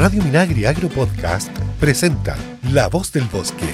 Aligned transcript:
Radio 0.00 0.22
Minagri 0.22 0.64
Agro 0.64 0.88
Podcast 0.88 1.50
presenta 1.78 2.34
La 2.72 2.88
Voz 2.88 3.12
del 3.12 3.24
Bosque. 3.24 3.66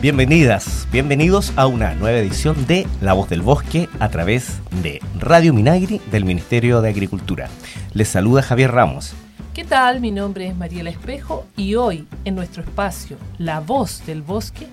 Bienvenidas, 0.00 0.88
bienvenidos 0.90 1.52
a 1.56 1.66
una 1.66 1.94
nueva 1.94 2.16
edición 2.16 2.66
de 2.66 2.86
La 3.02 3.12
Voz 3.12 3.28
del 3.28 3.42
Bosque 3.42 3.90
a 4.00 4.08
través 4.08 4.62
de 4.82 5.02
Radio 5.18 5.52
Minagri 5.52 6.00
del 6.10 6.24
Ministerio 6.24 6.80
de 6.80 6.88
Agricultura. 6.88 7.50
Les 7.92 8.08
saluda 8.08 8.40
Javier 8.40 8.72
Ramos. 8.72 9.12
¿Qué 9.52 9.62
tal? 9.62 10.00
Mi 10.00 10.10
nombre 10.10 10.48
es 10.48 10.56
Mariela 10.56 10.88
Espejo 10.88 11.46
y 11.54 11.74
hoy 11.74 12.08
en 12.24 12.34
nuestro 12.34 12.62
espacio 12.62 13.18
La 13.36 13.60
Voz 13.60 14.06
del 14.06 14.22
Bosque 14.22 14.66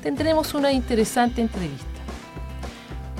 tendremos 0.00 0.54
una 0.54 0.70
interesante 0.70 1.40
entrevista. 1.40 1.86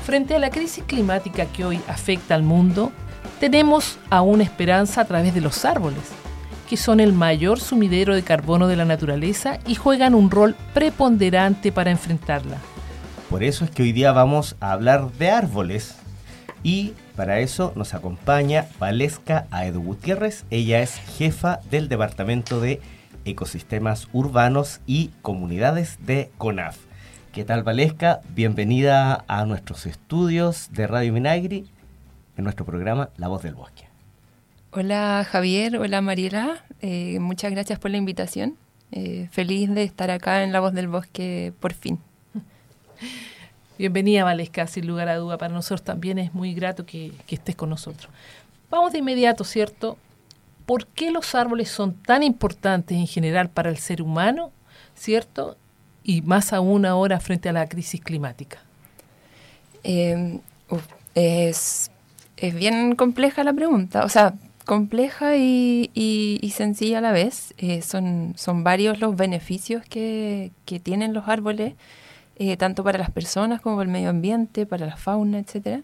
Frente 0.07 0.37
a 0.37 0.39
la 0.39 0.51
crisis 0.51 0.85
climática 0.87 1.47
que 1.47 1.65
hoy 1.65 1.81
afecta 1.89 2.37
al 2.37 2.45
mundo, 2.45 2.93
tenemos 3.41 3.99
aún 4.11 4.41
esperanza 4.43 5.01
a 5.01 5.07
través 5.07 5.35
de 5.35 5.41
los 5.41 5.65
árboles 5.65 6.22
que 6.73 6.79
son 6.79 7.01
el 7.01 7.13
mayor 7.13 7.61
sumidero 7.61 8.15
de 8.15 8.23
carbono 8.23 8.67
de 8.67 8.77
la 8.77 8.87
naturaleza 8.87 9.59
y 9.67 9.75
juegan 9.75 10.15
un 10.15 10.31
rol 10.31 10.57
preponderante 10.73 11.71
para 11.71 11.91
enfrentarla. 11.91 12.57
Por 13.29 13.43
eso 13.43 13.67
es 13.67 13.71
que 13.71 13.83
hoy 13.83 13.93
día 13.93 14.11
vamos 14.13 14.57
a 14.59 14.73
hablar 14.73 15.13
de 15.13 15.31
árboles 15.31 15.97
y 16.63 16.95
para 17.15 17.41
eso 17.41 17.75
nos 17.77 17.93
acompaña 17.93 18.69
Valesca 18.79 19.47
Aedu 19.51 19.83
Gutiérrez. 19.83 20.47
Ella 20.49 20.81
es 20.81 20.95
jefa 21.19 21.61
del 21.71 21.91
Departamento 21.91 22.59
de 22.59 22.81
Ecosistemas 23.27 24.09
Urbanos 24.15 24.81
y 24.87 25.11
Comunidades 25.21 25.99
de 26.07 26.31
CONAF. 26.39 26.79
¿Qué 27.33 27.45
tal 27.45 27.65
Valesca? 27.65 28.23
Bienvenida 28.31 29.27
a 29.29 29.45
nuestros 29.45 29.85
estudios 29.85 30.71
de 30.73 30.87
Radio 30.87 31.13
Minagri 31.13 31.67
en 32.39 32.45
nuestro 32.45 32.65
programa 32.65 33.11
La 33.19 33.29
Voz 33.29 33.43
del 33.43 33.57
Bosque. 33.57 33.92
Hola 34.75 35.27
Javier, 35.31 35.77
hola 35.77 36.01
Mariela, 36.01 36.65
eh, 36.81 37.19
muchas 37.21 37.51
gracias 37.51 37.79
por 37.79 37.91
la 37.91 37.99
invitación. 37.99 38.57
Eh, 38.91 39.29
feliz 39.31 39.69
de 39.69 39.83
estar 39.83 40.11
acá 40.11 40.45
en 40.45 40.51
La 40.51 40.61
Voz 40.61 40.73
del 40.73 40.89
Bosque 40.89 41.53
por 41.61 41.75
fin. 41.75 41.99
Bienvenida 43.79 44.25
Valesca, 44.25 44.67
sin 44.67 44.87
lugar 44.87 45.11
a 45.11 45.17
duda. 45.17 45.37
Para 45.37 45.53
nosotros 45.53 45.83
también 45.83 46.19
es 46.19 46.33
muy 46.33 46.55
grato 46.55 46.87
que, 46.87 47.13
que 47.27 47.35
estés 47.35 47.55
con 47.55 47.69
nosotros. 47.69 48.09
Vamos 48.71 48.93
de 48.93 49.01
inmediato, 49.01 49.45
¿cierto? 49.45 49.99
¿Por 50.65 50.87
qué 50.87 51.11
los 51.11 51.35
árboles 51.35 51.69
son 51.69 51.93
tan 51.93 52.23
importantes 52.23 52.97
en 52.97 53.07
general 53.07 53.51
para 53.51 53.69
el 53.69 53.77
ser 53.77 54.01
humano, 54.01 54.53
¿cierto? 54.95 55.59
Y 56.03 56.23
más 56.23 56.55
aún 56.55 56.87
ahora 56.87 57.21
frente 57.21 57.51
a 57.51 57.53
la 57.53 57.69
crisis 57.69 58.01
climática. 58.01 58.63
Eh, 59.85 60.41
es, 61.15 61.91
es 62.39 62.55
bien 62.55 62.95
compleja 62.95 63.45
la 63.45 63.53
pregunta. 63.53 64.07
O 64.07 64.09
sea, 64.09 64.33
compleja 64.65 65.37
y, 65.37 66.53
sencilla 66.55 66.99
a 66.99 67.01
la 67.01 67.13
vez. 67.13 67.55
Eh, 67.59 67.83
son, 67.83 68.35
son 68.37 68.65
varios 68.65 69.01
los 69.01 69.17
beneficios 69.17 69.85
que, 69.85 70.53
tienen 70.83 71.13
los 71.13 71.29
árboles, 71.29 71.75
eh, 72.37 72.57
tanto 72.57 72.85
para 72.85 72.99
las 72.99 73.11
personas 73.11 73.61
como 73.61 73.77
para 73.77 73.87
el 73.87 73.93
medio 73.93 74.11
ambiente, 74.11 74.67
para 74.67 74.87
la 74.87 74.97
fauna, 74.97 75.39
etc. 75.39 75.83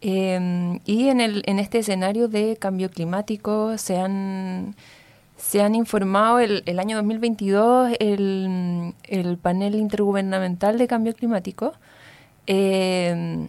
Em, 0.00 0.80
y 0.84 1.08
en, 1.08 1.20
el, 1.20 1.42
en 1.46 1.58
este 1.58 1.78
escenario 1.78 2.28
de 2.28 2.56
cambio 2.56 2.90
climático 2.90 3.76
se 3.78 3.96
han, 3.98 4.76
se 5.36 5.62
han 5.62 5.74
informado 5.74 6.38
el, 6.38 6.62
el 6.66 6.78
año 6.78 6.96
2022 6.96 7.92
el, 7.98 8.94
el 9.04 9.38
panel 9.38 9.74
intergubernamental 9.74 10.78
de 10.78 10.86
cambio 10.88 11.14
climático. 11.14 11.72
Eh, 12.46 13.48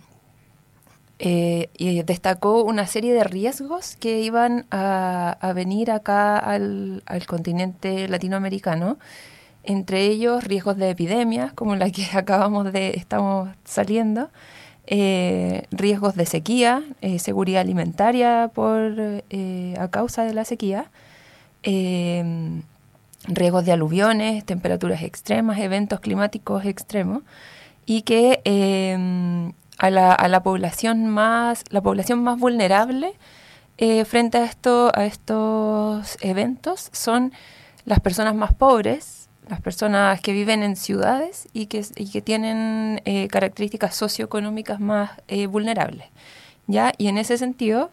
eh, 1.22 1.70
y 1.78 2.02
destacó 2.04 2.64
una 2.64 2.88
serie 2.88 3.14
de 3.14 3.26
riesgos 3.26 3.98
que 3.98 4.22
iban 4.22 4.66
a, 4.72 5.52
venir 5.54 5.92
acá 5.92 6.38
al, 6.38 7.04
continente 7.28 8.08
latinoamericano, 8.08 8.98
entre 9.66 10.06
ellos 10.06 10.46
riesgos 10.46 10.78
de 10.78 10.90
epidemias, 10.90 11.52
como 11.52 11.76
la 11.76 11.92
que 11.92 12.06
acabamos 12.14 12.72
de, 12.72 12.92
estamos 12.92 13.50
saliendo, 13.66 14.30
eh, 14.88 15.64
riesgos 15.72 16.16
de 16.16 16.26
sequía, 16.26 16.84
eh, 17.02 17.20
seguridad 17.20 17.62
alimentaria 17.62 18.50
por, 18.54 19.24
a 19.78 19.88
causa 19.90 20.24
de 20.24 20.34
la 20.34 20.46
sequía, 20.46 20.90
riesgos 23.28 23.66
de 23.66 23.72
aluviones, 23.74 24.46
temperaturas 24.46 25.04
extremas, 25.04 25.60
eventos 25.60 26.00
climáticos 26.00 26.64
extremos, 26.64 27.24
y 27.86 28.04
que 28.04 28.42
a 29.80 29.90
la, 29.90 30.14
a 30.14 30.28
la 30.28 30.44
población 30.44 31.08
más, 31.08 31.64
la 31.70 31.82
población 31.82 32.22
más 32.22 32.38
vulnerable 32.38 33.14
eh, 33.78 34.04
frente 34.04 34.38
a, 34.38 34.44
esto, 34.44 34.92
a 34.94 35.06
estos 35.06 36.18
eventos 36.20 36.90
son 36.92 37.32
las 37.86 38.02
personas 38.02 38.36
más 38.36 38.54
pobres, 38.54 39.30
las 39.48 39.62
personas 39.62 40.20
que 40.20 40.34
viven 40.34 40.64
en 40.64 40.76
ciudades 40.76 41.48
y 41.54 41.68
que, 41.68 41.86
y 41.96 42.12
que 42.12 42.22
tienen 42.22 43.02
eh, 43.06 43.30
características 43.30 43.96
socioeconómicas 43.96 44.82
más 44.82 45.12
eh, 45.30 45.48
vulnerables. 45.48 46.08
¿ya? 46.68 46.92
Y 46.98 47.08
en 47.08 47.18
ese 47.18 47.38
sentido, 47.38 47.90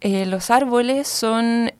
los 0.00 0.52
árboles 0.52 1.08
son 1.08 1.72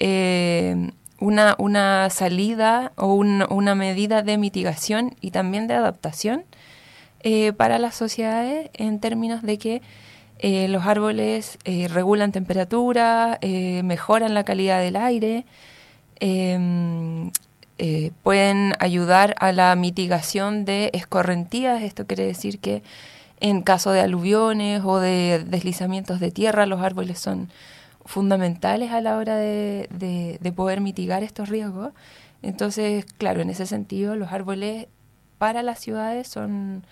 una, 1.20 1.55
una 1.59 2.10
salida 2.10 2.91
o 2.97 3.15
una 3.15 3.75
medida 3.76 4.22
de 4.22 4.37
mitigación 4.37 5.15
y 5.20 5.31
también 5.31 5.69
de 5.69 5.75
adaptación 5.75 6.44
eh, 7.30 7.52
para 7.52 7.78
las 7.78 7.94
sociedades 7.94 8.70
en 8.72 9.00
términos 9.00 9.42
de 9.42 9.58
que 9.58 9.82
eh, 10.38 10.66
los 10.68 10.86
árboles 10.86 11.58
eh, 11.64 11.86
regulan 11.88 12.32
temperatura, 12.32 13.38
mejoran 13.42 14.32
la 14.32 14.44
calidad 14.44 14.80
del 14.80 14.96
aire, 14.96 15.44
em, 16.20 17.30
pueden 18.22 18.72
ayudar 18.80 19.34
a 19.40 19.52
la 19.52 19.76
mitigación 19.76 20.64
de 20.64 20.90
escorrentías. 20.94 21.82
Esto 21.82 22.06
quiere 22.06 22.24
decir 22.24 22.60
que 22.60 22.82
en 23.40 23.60
caso 23.60 23.90
de 23.92 24.00
aluviones 24.00 24.80
o 24.82 24.98
de 24.98 25.44
deslizamientos 25.46 26.20
de 26.20 26.30
tierra, 26.30 26.64
los 26.64 26.80
árboles 26.80 27.18
son 27.18 27.50
fundamentales 28.06 28.90
a 28.90 29.02
la 29.02 29.18
hora 29.18 29.36
de, 29.36 30.38
de 30.40 30.52
poder 30.52 30.80
mitigar 30.80 31.22
estos 31.22 31.50
riesgos. 31.50 31.92
Entonces, 32.40 33.04
claro, 33.18 33.42
en 33.42 33.50
ese 33.50 33.66
sentido, 33.66 34.16
los 34.16 34.32
árboles 34.32 34.86
para 35.36 35.62
las 35.62 35.78
ciudades 35.78 36.26
son 36.26 36.84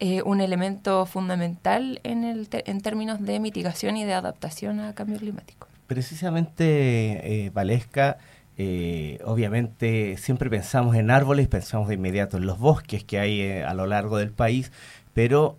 eh, 0.00 0.22
un 0.22 0.40
elemento 0.40 1.06
fundamental 1.06 2.00
en, 2.04 2.24
el 2.24 2.48
en 2.52 2.80
términos 2.80 3.20
de 3.20 3.40
mitigación 3.40 3.96
y 3.96 4.04
de 4.04 4.14
adaptación 4.14 4.80
a 4.80 4.94
cambio 4.94 5.18
climático. 5.18 5.66
Precisamente, 5.86 7.46
eh, 7.46 7.50
Valesca, 7.50 8.18
eh, 8.56 9.18
obviamente 9.24 10.16
siempre 10.16 10.50
pensamos 10.50 10.96
en 10.96 11.10
árboles, 11.10 11.48
pensamos 11.48 11.88
de 11.88 11.94
inmediato 11.94 12.36
en 12.36 12.46
los 12.46 12.58
bosques 12.58 13.04
que 13.04 13.18
hay 13.18 13.60
a 13.60 13.74
lo 13.74 13.86
largo 13.86 14.18
del 14.18 14.30
país, 14.30 14.72
pero 15.14 15.56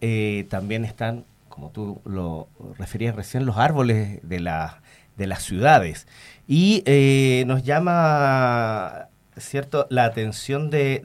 también 0.50 0.86
están, 0.86 1.26
como 1.50 1.70
tú 1.70 2.02
lo 2.06 2.48
referías 2.78 3.16
recién, 3.16 3.46
los 3.46 3.58
árboles 3.58 4.20
de, 4.22 4.40
la, 4.40 4.82
de 5.18 5.28
las 5.28 5.44
ciudades. 5.44 6.08
Y 6.48 6.84
nos 7.46 7.64
llama, 7.64 9.08
¿cierto?, 9.38 9.88
la 9.90 10.06
atención 10.06 10.70
de 10.70 11.02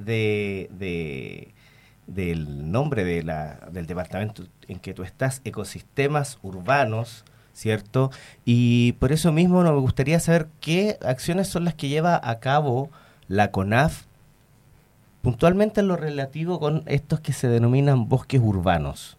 del 2.06 2.70
nombre 2.70 3.04
de 3.04 3.22
la, 3.22 3.60
del 3.70 3.87
departamento 3.87 4.44
en 4.69 4.78
que 4.78 4.94
tú 4.94 5.03
estás, 5.03 5.41
ecosistemas 5.44 6.38
urbanos, 6.42 7.25
¿cierto? 7.53 8.10
Y 8.44 8.92
por 8.94 9.12
eso 9.12 9.32
mismo 9.32 9.62
nos 9.62 9.81
gustaría 9.81 10.20
saber 10.20 10.48
qué 10.60 10.98
acciones 11.03 11.48
son 11.48 11.65
las 11.65 11.75
que 11.75 11.88
lleva 11.88 12.20
a 12.22 12.41
cabo 12.41 12.91
la 13.28 13.50
CONAF 13.50 14.04
puntualmente 15.22 15.81
en 15.81 15.88
lo 15.88 15.97
relativo 15.97 16.60
con 16.60 16.82
estos 16.87 17.20
que 17.20 17.32
se 17.32 17.48
denominan 17.48 18.09
bosques 18.09 18.41
urbanos. 18.42 19.16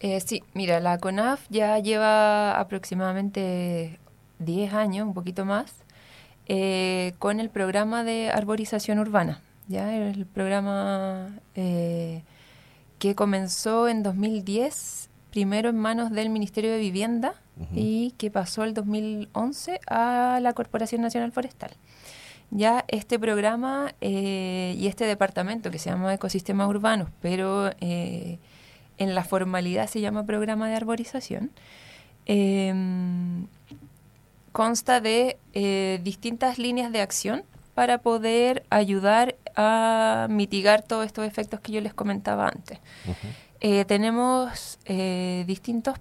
Eh, 0.00 0.20
sí, 0.20 0.42
mira, 0.52 0.80
la 0.80 0.98
CONAF 0.98 1.46
ya 1.48 1.78
lleva 1.78 2.58
aproximadamente 2.58 4.00
10 4.40 4.74
años, 4.74 5.06
un 5.06 5.14
poquito 5.14 5.44
más, 5.44 5.72
eh, 6.48 7.14
con 7.20 7.38
el 7.38 7.50
programa 7.50 8.02
de 8.02 8.30
arborización 8.30 8.98
urbana 8.98 9.40
ya 9.68 9.94
el 9.94 10.26
programa 10.26 11.40
eh, 11.54 12.22
que 12.98 13.14
comenzó 13.14 13.88
en 13.88 14.02
2010, 14.02 15.10
primero 15.30 15.70
en 15.70 15.78
manos 15.78 16.10
del 16.10 16.30
Ministerio 16.30 16.70
de 16.70 16.78
Vivienda 16.78 17.34
y 17.74 18.12
que 18.12 18.30
pasó 18.30 18.64
el 18.64 18.74
2011 18.74 19.80
a 19.86 20.40
la 20.40 20.52
Corporación 20.52 21.00
Nacional 21.00 21.32
Forestal. 21.32 21.70
Ya 22.50 22.84
este 22.88 23.18
programa 23.18 23.94
eh, 24.00 24.74
y 24.78 24.88
este 24.88 25.04
departamento 25.04 25.70
que 25.70 25.78
se 25.78 25.90
llama 25.90 26.12
Ecosistemas 26.12 26.68
Urbanos, 26.68 27.08
pero 27.20 27.70
eh, 27.80 28.38
en 28.98 29.14
la 29.14 29.24
formalidad 29.24 29.86
se 29.86 30.00
llama 30.00 30.26
Programa 30.26 30.68
de 30.68 30.74
Arborización, 30.74 31.50
em, 32.26 33.46
consta 34.50 35.00
de 35.00 35.38
distintas 36.02 36.58
líneas 36.58 36.92
de 36.92 37.00
acción 37.00 37.44
para 37.74 37.98
poder 37.98 38.64
ayudar 38.70 39.36
a 39.56 40.26
mitigar 40.30 40.82
todos 40.82 41.06
estos 41.06 41.26
efectos 41.26 41.60
que 41.60 41.72
yo 41.72 41.80
les 41.80 41.94
comentaba 41.94 42.48
antes. 42.48 42.78
Eh, 43.60 43.84
tenemos 43.84 44.80
eh, 44.86 45.44
distintos 45.46 45.96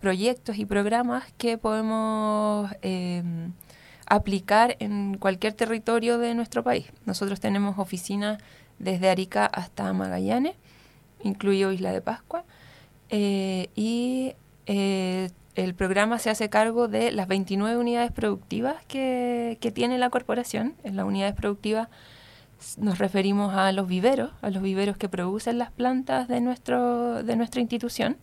proyectos 0.00 0.56
y 0.56 0.66
programas 0.66 1.24
que 1.36 1.58
podemos 1.58 2.70
em, 2.80 3.52
aplicar 4.06 4.76
en 4.78 5.16
cualquier 5.18 5.54
territorio 5.54 6.18
de 6.18 6.34
nuestro 6.34 6.62
país. 6.62 6.86
Nosotros 7.04 7.40
tenemos 7.40 7.78
oficinas 7.78 8.40
desde 8.78 9.10
Arica 9.10 9.46
hasta 9.46 9.92
Magallanes, 9.92 10.54
incluido 11.24 11.72
Isla 11.72 11.92
de 11.92 12.00
Pascua, 12.00 12.44
eh, 13.10 13.68
y 13.74 14.34
el 14.66 15.74
programa 15.74 16.18
se 16.18 16.30
hace 16.30 16.48
cargo 16.48 16.86
de 16.88 17.10
las 17.10 17.26
29 17.26 17.76
unidades 17.76 18.12
productivas 18.12 18.76
que, 18.86 19.58
que 19.60 19.72
tiene 19.72 19.98
la 19.98 20.08
corporación. 20.08 20.76
En 20.84 20.96
las 20.96 21.04
unidades 21.04 21.34
productivas 21.34 21.88
nos 22.78 22.98
referimos 22.98 23.54
a 23.54 23.72
los 23.72 23.86
viveros, 23.86 24.30
a 24.42 24.50
los 24.50 24.62
viveros 24.62 24.96
que 24.96 25.08
producen 25.08 25.58
las 25.58 25.70
plantas 25.70 26.28
de, 26.28 26.40
nuestro, 26.40 27.22
de 27.22 27.36
nuestra 27.36 27.60
institución. 27.60 28.16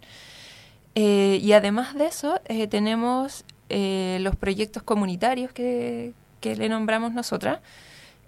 Eh, 0.96 1.40
y 1.42 1.54
además 1.54 1.94
de 1.96 2.08
eso, 2.08 2.40
eh, 2.46 2.68
tenemos 2.68 3.46
eh, 3.70 4.18
los 4.22 4.36
proyectos 4.36 4.84
comunitarios 4.84 5.52
que, 5.52 6.14
que 6.42 6.56
le 6.56 6.70
nombramos 6.70 7.14
nosotras, 7.14 7.60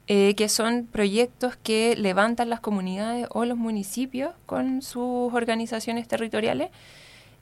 que 0.08 0.50
son 0.50 0.88
proyectos 0.92 1.56
que 1.56 1.96
levantan 1.96 2.50
las 2.50 2.60
comunidades 2.60 3.28
o 3.30 3.46
los 3.46 3.58
municipios 3.58 4.34
con 4.46 4.82
sus 4.82 5.34
organizaciones 5.34 6.06
territoriales 6.06 6.70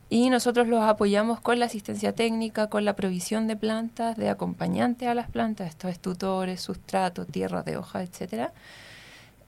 y 0.10 0.30
nosotros 0.30 0.68
los 0.68 0.82
apoyamos 0.82 1.40
con 1.40 1.60
la 1.60 1.66
asistencia 1.66 2.14
técnica, 2.14 2.68
con 2.68 2.84
la 2.84 2.96
provisión 2.96 3.48
de 3.48 3.56
plantas, 3.56 4.18
de 4.18 4.30
acompañantes 4.30 5.08
a 5.08 5.14
las 5.14 5.30
plantas, 5.30 5.70
estos 5.70 5.92
es 5.92 6.00
tutores, 6.00 6.62
sustrato, 6.62 7.26
tierra 7.26 7.62
de 7.62 7.78
hoja, 7.78 8.02
etcétera. 8.02 8.52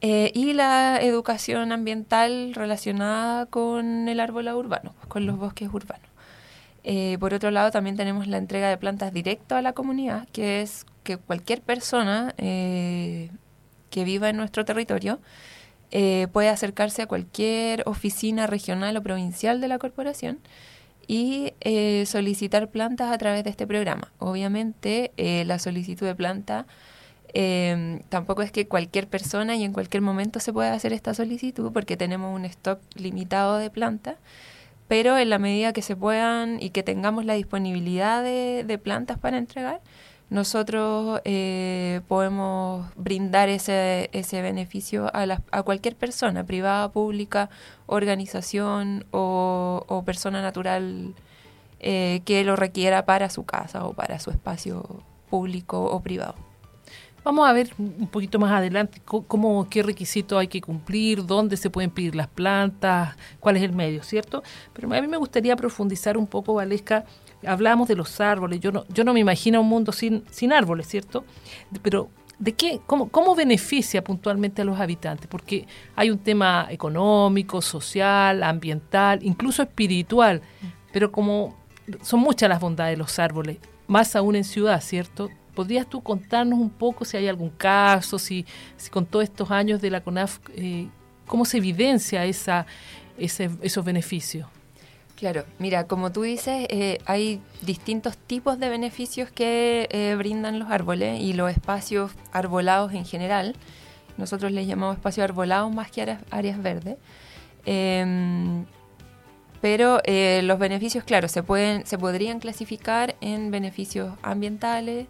Eh, 0.01 0.31
y 0.33 0.53
la 0.53 0.99
educación 1.01 1.71
ambiental 1.71 2.53
relacionada 2.55 3.45
con 3.47 4.07
el 4.07 4.19
árbol 4.19 4.47
urbano, 4.47 4.93
con 5.07 5.25
los 5.25 5.37
bosques 5.37 5.69
urbanos. 5.71 6.09
Eh, 6.83 7.17
por 7.19 7.33
otro 7.33 7.51
lado, 7.51 7.71
también 7.71 7.95
tenemos 7.95 8.27
la 8.27 8.37
entrega 8.37 8.69
de 8.69 8.77
plantas 8.77 9.13
directo 9.13 9.55
a 9.55 9.61
la 9.61 9.73
comunidad, 9.73 10.27
que 10.31 10.61
es 10.61 10.85
que 11.03 11.17
cualquier 11.17 11.61
persona 11.61 12.33
eh, 12.37 13.29
que 13.89 14.03
viva 14.03 14.29
en 14.29 14.37
nuestro 14.37 14.65
territorio 14.65 15.19
eh, 15.91 16.27
puede 16.31 16.47
acercarse 16.47 17.01
a 17.01 17.07
cualquier 17.07 17.83
oficina 17.85 18.47
regional 18.47 18.95
o 18.95 19.03
provincial 19.03 19.59
de 19.59 19.67
la 19.67 19.77
corporación 19.77 20.39
y 21.05 21.53
eh, 21.59 22.05
solicitar 22.05 22.69
plantas 22.69 23.11
a 23.11 23.17
través 23.17 23.43
de 23.43 23.49
este 23.49 23.67
programa. 23.67 24.09
Obviamente, 24.17 25.11
eh, 25.17 25.43
la 25.45 25.59
solicitud 25.59 26.07
de 26.07 26.15
planta 26.15 26.65
tampoco 28.09 28.41
es 28.41 28.51
que 28.51 28.67
cualquier 28.67 29.07
persona 29.07 29.55
y 29.55 29.63
en 29.63 29.71
cualquier 29.71 30.01
momento 30.01 30.41
se 30.41 30.51
pueda 30.51 30.73
hacer 30.73 30.91
esta 30.91 31.13
solicitud 31.13 31.71
porque 31.71 31.95
tenemos 31.95 32.35
un 32.35 32.43
stock 32.43 32.81
limitado 32.95 33.57
de 33.57 33.69
plantas, 33.69 34.17
pero 34.89 35.17
en 35.17 35.29
la 35.29 35.39
medida 35.39 35.71
que 35.71 35.81
se 35.81 35.95
puedan 35.95 36.61
y 36.61 36.71
que 36.71 36.83
tengamos 36.83 37.23
la 37.23 37.35
disponibilidad 37.35 38.21
de 38.21 38.79
plantas 38.83 39.17
para 39.17 39.37
entregar, 39.37 39.79
nosotros 40.31 41.19
eh, 41.25 41.99
podemos 42.07 42.87
brindar 42.95 43.49
ese, 43.49 44.09
ese 44.13 44.41
beneficio 44.41 45.13
a, 45.13 45.25
la, 45.25 45.41
a 45.51 45.61
cualquier 45.61 45.97
persona, 45.97 46.45
privada, 46.45 46.89
pública, 46.89 47.49
organización 47.85 49.05
o, 49.11 50.03
persona 50.05 50.41
natural 50.41 51.13
eh, 51.81 52.21
que 52.23 52.45
lo 52.45 52.55
requiera 52.55 53.05
para 53.05 53.29
su 53.29 53.43
casa 53.43 53.83
o 53.83 53.91
para 53.91 54.19
su 54.19 54.31
espacio 54.31 55.03
público 55.29 55.83
o 55.83 55.99
privado. 55.99 56.50
Vamos 57.23 57.47
a 57.47 57.53
ver 57.53 57.69
un 57.77 58.07
poquito 58.07 58.39
más 58.39 58.51
adelante 58.51 58.99
cómo, 59.05 59.69
qué 59.69 59.83
requisitos 59.83 60.39
hay 60.39 60.47
que 60.47 60.59
cumplir, 60.59 61.23
dónde 61.23 61.55
se 61.55 61.69
pueden 61.69 61.91
pedir 61.91 62.15
las 62.15 62.27
plantas, 62.27 63.15
cuál 63.39 63.57
es 63.57 63.63
el 63.63 63.73
medio, 63.73 64.01
¿cierto? 64.01 64.41
Pero 64.73 64.91
a 64.91 65.01
mí 65.01 65.07
me 65.07 65.17
gustaría 65.17 65.55
profundizar 65.55 66.17
un 66.17 66.25
poco, 66.25 66.55
Valesca, 66.55 67.05
hablamos 67.45 67.87
de 67.87 67.95
los 67.95 68.19
árboles, 68.19 68.59
yo 68.59 68.71
no, 68.71 68.85
yo 68.89 69.03
no 69.03 69.13
me 69.13 69.19
imagino 69.19 69.61
un 69.61 69.67
mundo 69.67 69.91
sin, 69.91 70.23
sin 70.31 70.51
árboles, 70.51 70.87
¿cierto? 70.87 71.23
Pero 71.83 72.09
¿de 72.39 72.53
qué, 72.53 72.81
cómo, 72.87 73.09
cómo 73.09 73.35
beneficia 73.35 74.03
puntualmente 74.03 74.63
a 74.63 74.65
los 74.65 74.79
habitantes? 74.79 75.27
Porque 75.27 75.67
hay 75.95 76.09
un 76.09 76.17
tema 76.17 76.65
económico, 76.71 77.61
social, 77.61 78.41
ambiental, 78.41 79.19
incluso 79.21 79.61
espiritual, 79.61 80.41
pero 80.91 81.11
como 81.11 81.55
son 82.01 82.21
muchas 82.21 82.49
las 82.49 82.59
bondades 82.59 82.93
de 82.93 82.97
los 82.97 83.19
árboles, 83.19 83.59
más 83.85 84.15
aún 84.15 84.35
en 84.35 84.43
ciudad, 84.43 84.81
¿cierto? 84.81 85.29
¿Podrías 85.61 85.85
tú 85.85 86.01
contarnos 86.01 86.57
un 86.57 86.71
poco 86.71 87.05
si 87.05 87.17
hay 87.17 87.27
algún 87.27 87.51
caso, 87.51 88.17
si, 88.17 88.47
con 88.89 89.05
todos 89.05 89.25
estos 89.25 89.51
años 89.51 89.79
de 89.79 89.91
la 89.91 90.01
CONAF, 90.01 90.39
eh, 90.55 90.87
cómo 91.27 91.45
se 91.45 91.57
evidencia 91.57 92.25
esa, 92.25 92.65
esos 93.19 93.85
beneficios? 93.85 94.47
Claro, 95.15 95.45
mira, 95.59 95.85
como 95.85 96.11
tú 96.11 96.23
dices, 96.23 96.65
eh, 96.71 96.97
hay 97.05 97.41
distintos 97.61 98.17
tipos 98.17 98.57
de 98.57 98.69
beneficios 98.69 99.29
que 99.29 99.87
eh, 99.91 100.15
brindan 100.17 100.57
los 100.57 100.71
árboles 100.71 101.21
y 101.21 101.33
los 101.33 101.51
espacios 101.51 102.11
arbolados 102.31 102.93
en 102.93 103.05
general. 103.05 103.55
Nosotros 104.17 104.51
les 104.51 104.65
llamamos 104.65 104.95
espacios 104.95 105.25
arbolados 105.25 105.71
más 105.71 105.91
que 105.91 106.17
áreas, 106.31 106.63
verdes. 106.63 106.97
Em, 107.67 108.65
pero 109.61 110.01
los 110.41 110.57
beneficios, 110.57 111.03
claro, 111.03 111.27
se, 111.27 111.43
pueden, 111.43 111.85
se 111.85 111.99
podrían 111.99 112.39
clasificar 112.39 113.15
en 113.21 113.51
beneficios 113.51 114.17
ambientales, 114.23 115.05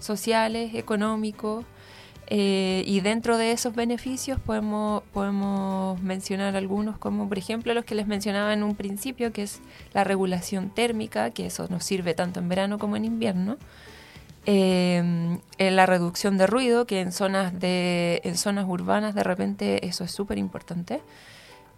sociales, 0.00 0.74
económicos, 0.74 1.64
eh, 2.28 2.82
y 2.86 3.00
dentro 3.00 3.36
de 3.36 3.52
esos 3.52 3.74
beneficios 3.74 4.40
podemos, 4.40 5.02
podemos 5.12 6.00
mencionar 6.00 6.56
algunos, 6.56 6.96
como 6.96 7.28
por 7.28 7.36
ejemplo 7.36 7.74
los 7.74 7.84
que 7.84 7.94
les 7.94 8.06
mencionaba 8.06 8.54
en 8.54 8.62
un 8.62 8.74
principio, 8.74 9.32
que 9.32 9.42
es 9.42 9.60
la 9.92 10.04
regulación 10.04 10.70
térmica, 10.70 11.30
que 11.30 11.46
eso 11.46 11.66
nos 11.68 11.84
sirve 11.84 12.14
tanto 12.14 12.40
en 12.40 12.48
verano 12.48 12.78
como 12.78 12.96
en 12.96 13.04
invierno. 13.04 13.58
Eh, 14.46 15.38
en 15.58 15.76
la 15.76 15.86
reducción 15.86 16.36
de 16.36 16.46
ruido, 16.46 16.86
que 16.86 17.00
en 17.00 17.12
zonas, 17.12 17.58
de, 17.58 18.20
en 18.24 18.36
zonas 18.36 18.66
urbanas 18.68 19.14
de 19.14 19.22
repente 19.22 19.86
eso 19.86 20.04
es 20.04 20.10
súper 20.10 20.38
importante. 20.38 21.00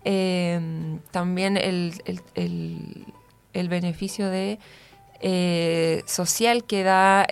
Eh, 0.05 0.99
también 1.11 1.57
el, 1.57 1.95
el, 2.35 3.69
beneficio 3.69 4.29
de 4.29 4.59
social 6.07 6.65
que 6.65 6.83
da 6.85 7.27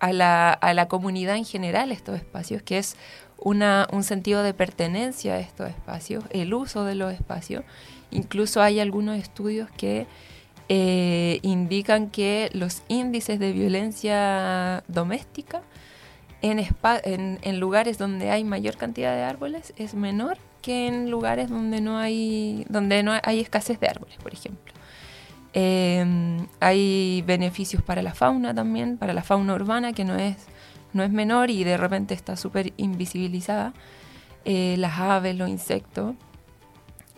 a 0.00 0.12
la, 0.12 0.52
a 0.52 0.74
la 0.74 0.88
comunidad 0.88 1.36
en 1.36 1.44
general 1.44 1.92
estos 1.92 2.16
espacios, 2.16 2.62
que 2.62 2.78
es 2.78 2.96
una, 3.38 3.86
un 3.92 4.02
sentido 4.02 4.42
de 4.42 4.54
pertenencia 4.54 5.34
a 5.34 5.40
estos 5.40 5.68
espacios, 5.68 6.24
el 6.30 6.52
uso 6.52 6.84
de 6.84 6.94
los 6.94 7.12
espacios. 7.12 7.64
Incluso 8.10 8.62
hay 8.62 8.80
algunos 8.80 9.18
estudios 9.18 9.70
que 9.70 10.06
eh, 10.68 11.38
indican 11.42 12.10
que 12.10 12.50
los 12.52 12.82
índices 12.88 13.38
de 13.38 13.52
violencia 13.52 14.84
doméstica 14.88 15.62
en, 16.42 16.58
en, 16.58 17.38
en, 17.42 17.60
lugares 17.60 17.98
donde 17.98 18.30
hay 18.30 18.44
mayor 18.44 18.76
cantidad 18.76 19.14
de 19.14 19.22
árboles 19.22 19.74
es 19.76 19.94
menor 19.94 20.38
que 20.62 20.86
en 20.86 21.10
lugares 21.10 21.50
donde 21.50 21.80
no 21.80 21.98
hay, 21.98 22.64
donde 22.68 23.02
no 23.02 23.12
hay 23.22 23.40
escasez 23.40 23.80
de 23.80 23.88
árboles, 23.88 24.16
por 24.22 24.32
ejemplo. 24.32 24.72
Em, 25.52 26.46
hay 26.60 27.22
beneficios 27.26 27.82
para 27.82 28.02
la 28.02 28.14
fauna 28.14 28.54
también, 28.54 28.98
para 28.98 29.12
la 29.12 29.22
fauna 29.22 29.54
urbana, 29.54 29.92
que 29.92 30.04
no 30.04 30.16
es, 30.16 30.36
no 30.92 31.02
es 31.02 31.10
menor 31.10 31.50
y 31.50 31.64
de 31.64 31.76
repente 31.76 32.14
está 32.14 32.36
súper 32.36 32.72
invisibilizada. 32.76 33.72
Eh, 34.44 34.76
las 34.78 34.98
aves, 34.98 35.36
los 35.36 35.48
insectos. 35.48 36.14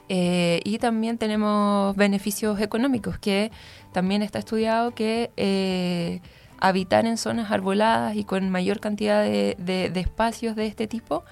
Eh, 0.09 0.61
y 0.65 0.79
también 0.79 1.19
tenemos 1.19 1.95
beneficios 1.97 2.61
económicos, 2.61 3.19
que 3.19 3.51
también 3.93 4.23
está 4.23 4.39
estudiado 4.39 4.93
que 4.93 5.31
eh, 5.37 6.21
habitar 6.59 7.07
en 7.07 7.17
zonas 7.17 7.51
arboladas 7.51 8.17
y 8.17 8.25
con 8.25 8.51
mayor 8.51 8.81
cantidad 8.81 9.23
de, 9.23 9.57
de 9.59 10.01
espacios 10.01 10.57
de 10.57 10.67
este 10.67 10.87
tipo 10.87 11.25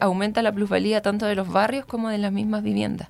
aumenta 0.00 0.42
la 0.42 0.52
plusvalía 0.52 1.02
tanto 1.02 1.26
de 1.26 1.34
los 1.34 1.48
barrios 1.48 1.84
como 1.86 2.08
de 2.08 2.18
las 2.18 2.30
mismas 2.30 2.62
viviendas. 2.62 3.08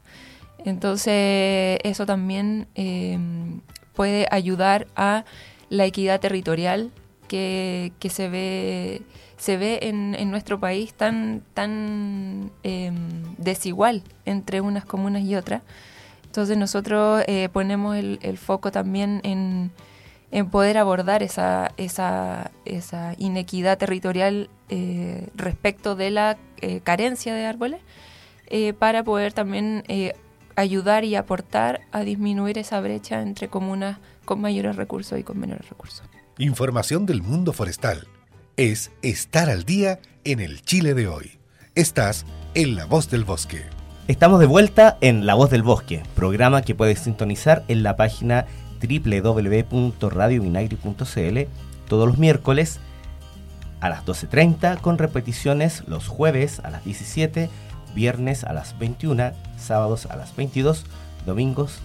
Entonces, 0.64 1.78
eso 1.82 2.06
también 2.06 2.66
em, 2.74 3.60
puede 3.94 4.26
ayudar 4.30 4.86
a 4.96 5.24
la 5.68 5.86
equidad 5.86 6.20
territorial 6.20 6.90
que, 7.28 7.92
se 8.10 8.28
ve, 8.28 9.02
se 9.38 9.56
ve 9.56 9.80
en, 9.82 10.30
nuestro 10.30 10.60
país 10.60 10.92
tan, 10.92 11.42
tan 11.54 12.50
em, 12.62 13.22
desigual 13.38 14.02
entre 14.26 14.60
unas 14.60 14.84
comunas 14.84 15.22
y 15.22 15.34
otras. 15.34 15.62
Entonces 16.24 16.56
nosotros 16.56 17.24
eh, 17.26 17.48
ponemos 17.52 17.96
el, 17.96 18.38
foco 18.38 18.70
también 18.70 19.20
en, 19.22 19.70
poder 20.50 20.78
abordar 20.78 21.22
esa, 21.22 21.72
esa, 21.76 22.50
esa 22.64 23.14
inequidad 23.18 23.78
territorial 23.78 24.48
eh, 24.68 25.28
respecto 25.34 25.94
de 25.94 26.10
la 26.10 26.38
eh, 26.60 26.80
carencia 26.82 27.34
de 27.34 27.46
árboles 27.46 27.80
para 28.78 29.02
poder 29.02 29.32
también 29.32 29.82
ayudar 30.56 31.04
y 31.04 31.16
aportar 31.16 31.80
a 31.92 32.02
disminuir 32.02 32.58
esa 32.58 32.80
brecha 32.80 33.22
entre 33.22 33.48
comunas 33.48 33.98
con 34.24 34.40
mayores 34.40 34.76
recursos 34.76 35.18
y 35.18 35.22
con 35.22 35.38
menores 35.38 35.68
recursos. 35.68 36.02
Información 36.38 37.04
del 37.06 37.22
mundo 37.22 37.52
forestal 37.52 38.06
es 38.56 38.90
estar 39.02 39.50
al 39.50 39.64
día 39.64 40.00
en 40.24 40.40
el 40.40 40.62
Chile 40.62 40.94
de 40.94 41.08
hoy. 41.08 41.38
Estás 41.74 42.24
en 42.54 42.76
La 42.76 42.86
Voz 42.86 43.10
del 43.10 43.24
Bosque. 43.24 43.64
Estamos 44.08 44.40
de 44.40 44.46
vuelta 44.46 44.96
en 45.00 45.26
La 45.26 45.34
Voz 45.34 45.50
del 45.50 45.62
Bosque, 45.62 46.02
programa 46.14 46.62
que 46.62 46.74
puedes 46.74 47.00
sintonizar 47.00 47.64
en 47.68 47.82
la 47.82 47.96
página 47.96 48.46
www.radiovinagri.cl 48.82 51.38
todos 51.88 52.08
los 52.08 52.18
miércoles 52.18 52.80
a 53.80 53.88
las 53.88 54.04
12.30 54.04 54.80
con 54.80 54.98
repeticiones 54.98 55.84
los 55.86 56.08
jueves 56.08 56.60
a 56.60 56.70
las 56.70 56.84
17, 56.84 57.48
viernes 57.94 58.44
a 58.44 58.52
las 58.52 58.78
21, 58.78 59.32
sábados 59.56 60.06
a 60.06 60.16
las 60.16 60.34
22, 60.36 60.84
domingos 61.26 61.80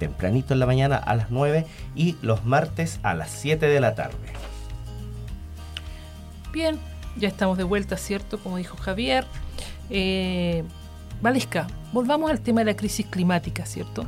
tempranito 0.00 0.54
en 0.54 0.60
la 0.60 0.66
mañana 0.66 0.96
a 0.96 1.14
las 1.14 1.30
9 1.30 1.66
y 1.94 2.16
los 2.22 2.44
martes 2.44 2.98
a 3.04 3.14
las 3.14 3.30
7 3.30 3.66
de 3.66 3.80
la 3.80 3.94
tarde. 3.94 4.16
Bien, 6.52 6.80
ya 7.16 7.28
estamos 7.28 7.56
de 7.56 7.64
vuelta, 7.64 7.96
¿cierto? 7.96 8.40
Como 8.40 8.56
dijo 8.56 8.76
Javier. 8.76 9.24
Eh, 9.90 10.64
Valesca, 11.22 11.68
volvamos 11.92 12.30
al 12.30 12.40
tema 12.40 12.62
de 12.62 12.64
la 12.64 12.76
crisis 12.76 13.06
climática, 13.06 13.66
¿cierto? 13.66 14.06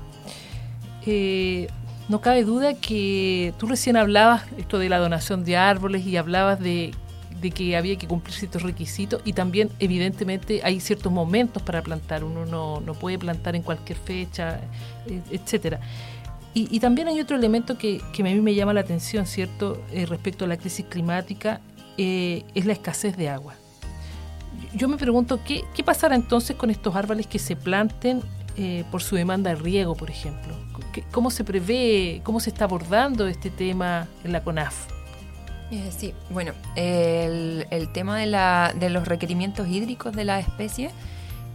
Eh, 1.06 1.68
no 2.08 2.20
cabe 2.20 2.42
duda 2.42 2.74
que 2.74 3.52
tú 3.58 3.66
recién 3.66 3.96
hablabas 3.96 4.44
esto 4.56 4.78
de 4.78 4.88
la 4.88 4.98
donación 4.98 5.44
de 5.44 5.56
árboles 5.56 6.06
y 6.06 6.16
hablabas 6.16 6.58
de, 6.58 6.92
que 7.50 7.76
había 7.76 7.96
que 7.96 8.06
cumplir 8.06 8.34
ciertos 8.34 8.62
requisitos 8.62 9.20
y 9.24 9.32
también 9.32 9.70
evidentemente 9.78 10.60
hay 10.64 10.80
ciertos 10.80 11.12
momentos 11.12 11.62
para 11.62 11.82
plantar, 11.82 12.24
uno 12.24 12.46
no, 12.80 12.94
puede 12.94 13.18
plantar 13.18 13.56
en 13.56 13.62
cualquier 13.62 13.98
fecha, 13.98 14.60
eh, 15.06 15.20
etcétera. 15.30 15.80
Y, 16.54 16.80
también 16.80 17.08
hay 17.08 17.18
otro 17.18 17.34
elemento 17.34 17.78
que, 17.78 18.02
a 18.18 18.22
mí 18.22 18.40
me 18.42 18.54
llama 18.54 18.74
la 18.74 18.80
atención, 18.80 19.24
¿cierto?, 19.24 19.82
eh, 19.90 20.04
respecto 20.04 20.44
a 20.44 20.48
la 20.48 20.58
crisis 20.58 20.84
climática, 20.86 21.62
eh, 21.96 22.44
es 22.54 22.66
la 22.66 22.74
escasez 22.74 23.16
de 23.16 23.30
agua. 23.30 23.54
Yo 24.74 24.86
me 24.86 24.98
pregunto, 24.98 25.40
¿qué, 25.46 25.62
qué 25.74 25.82
pasará 25.82 26.14
entonces 26.14 26.54
con 26.54 26.68
estos 26.68 26.94
árboles 26.94 27.26
que 27.26 27.38
se 27.38 27.56
planten 27.56 28.20
por 28.90 29.02
su 29.02 29.16
demanda 29.16 29.48
de 29.48 29.56
riego, 29.56 29.94
por 29.94 30.10
ejemplo? 30.10 30.54
¿Cómo 31.10 31.30
se 31.30 31.42
prevé, 31.42 32.20
cómo 32.22 32.38
se 32.38 32.50
está 32.50 32.66
abordando 32.66 33.26
este 33.26 33.48
tema 33.48 34.06
en 34.22 34.32
la 34.32 34.44
CONAF? 34.44 35.01
Eh, 35.72 35.90
sí, 35.90 36.12
bueno, 36.28 36.52
el, 36.76 37.66
tema 37.94 38.18
de, 38.18 38.78
de, 38.78 38.90
los 38.90 39.08
requerimientos 39.08 39.66
hídricos 39.68 40.14
de 40.14 40.26
la 40.26 40.38
especie 40.38 40.90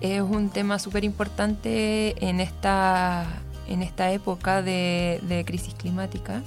es 0.01 0.21
un 0.21 0.50
tema 0.50 0.79
súper 0.79 1.03
importante 1.03 2.15
en 2.27 2.39
esta, 2.39 3.27
época 4.12 4.63
de, 4.63 5.43
crisis 5.45 5.75
climática. 5.75 6.41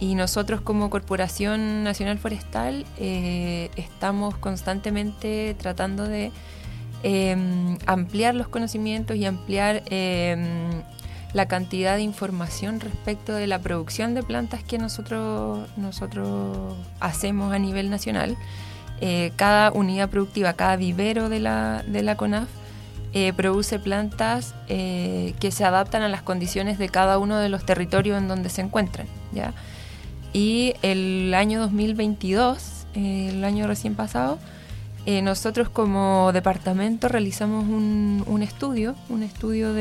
Y 0.00 0.16
nosotros 0.16 0.60
como 0.60 0.90
Corporación 0.90 1.82
Nacional 1.82 2.18
Forestal 2.18 2.84
eh, 2.98 3.70
estamos 3.76 4.36
constantemente 4.36 5.56
tratando 5.58 6.04
de 6.04 6.30
em, 7.02 7.78
ampliar 7.86 8.34
los 8.34 8.48
conocimientos 8.48 9.16
y 9.16 9.24
ampliar 9.24 9.82
em, 9.86 10.82
la 11.32 11.46
cantidad 11.46 11.96
de 11.96 12.02
información 12.02 12.80
respecto 12.80 13.34
de 13.34 13.46
la 13.46 13.58
producción 13.58 14.14
de 14.14 14.22
plantas 14.22 14.62
que 14.62 14.78
nosotros, 14.78 15.68
nosotros 15.76 16.76
hacemos 17.00 17.52
a 17.52 17.58
nivel 17.58 17.90
nacional. 17.90 18.36
Eh, 19.00 19.32
cada 19.36 19.70
unidad 19.72 20.08
productiva, 20.08 20.54
cada 20.54 20.76
vivero 20.76 21.28
de 21.28 21.40
la, 21.40 21.84
de 21.86 22.02
la 22.02 22.16
CONAF 22.16 22.48
eh, 23.14 23.32
produce 23.32 23.78
plantas 23.78 24.54
eh, 24.68 25.34
que 25.40 25.50
se 25.50 25.64
adaptan 25.64 26.02
a 26.02 26.08
las 26.08 26.22
condiciones 26.22 26.78
de 26.78 26.88
cada 26.88 27.18
uno 27.18 27.38
de 27.38 27.48
los 27.48 27.64
territorios 27.64 28.18
en 28.18 28.28
donde 28.28 28.48
se 28.48 28.62
encuentran. 28.62 29.06
¿ya? 29.32 29.52
Y 30.32 30.74
el 30.82 31.32
año 31.34 31.60
2022, 31.60 32.86
el 32.94 33.44
año 33.44 33.66
recién 33.66 33.94
pasado, 33.94 34.38
eh, 35.08 35.22
nosotros 35.22 35.70
como 35.70 36.32
departamento 36.34 37.08
realizamos 37.08 37.64
un, 37.64 38.42
estudio, 38.42 38.94
un 39.08 39.22
estudio 39.22 39.72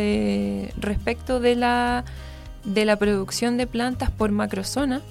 respecto 0.80 1.42
de 1.42 1.58
la, 1.58 2.06
de 2.64 2.86
la 2.86 2.96
producción 2.96 3.58
de 3.58 3.68
plantas 3.68 4.10
por 4.10 4.32
macrozona 4.32 5.02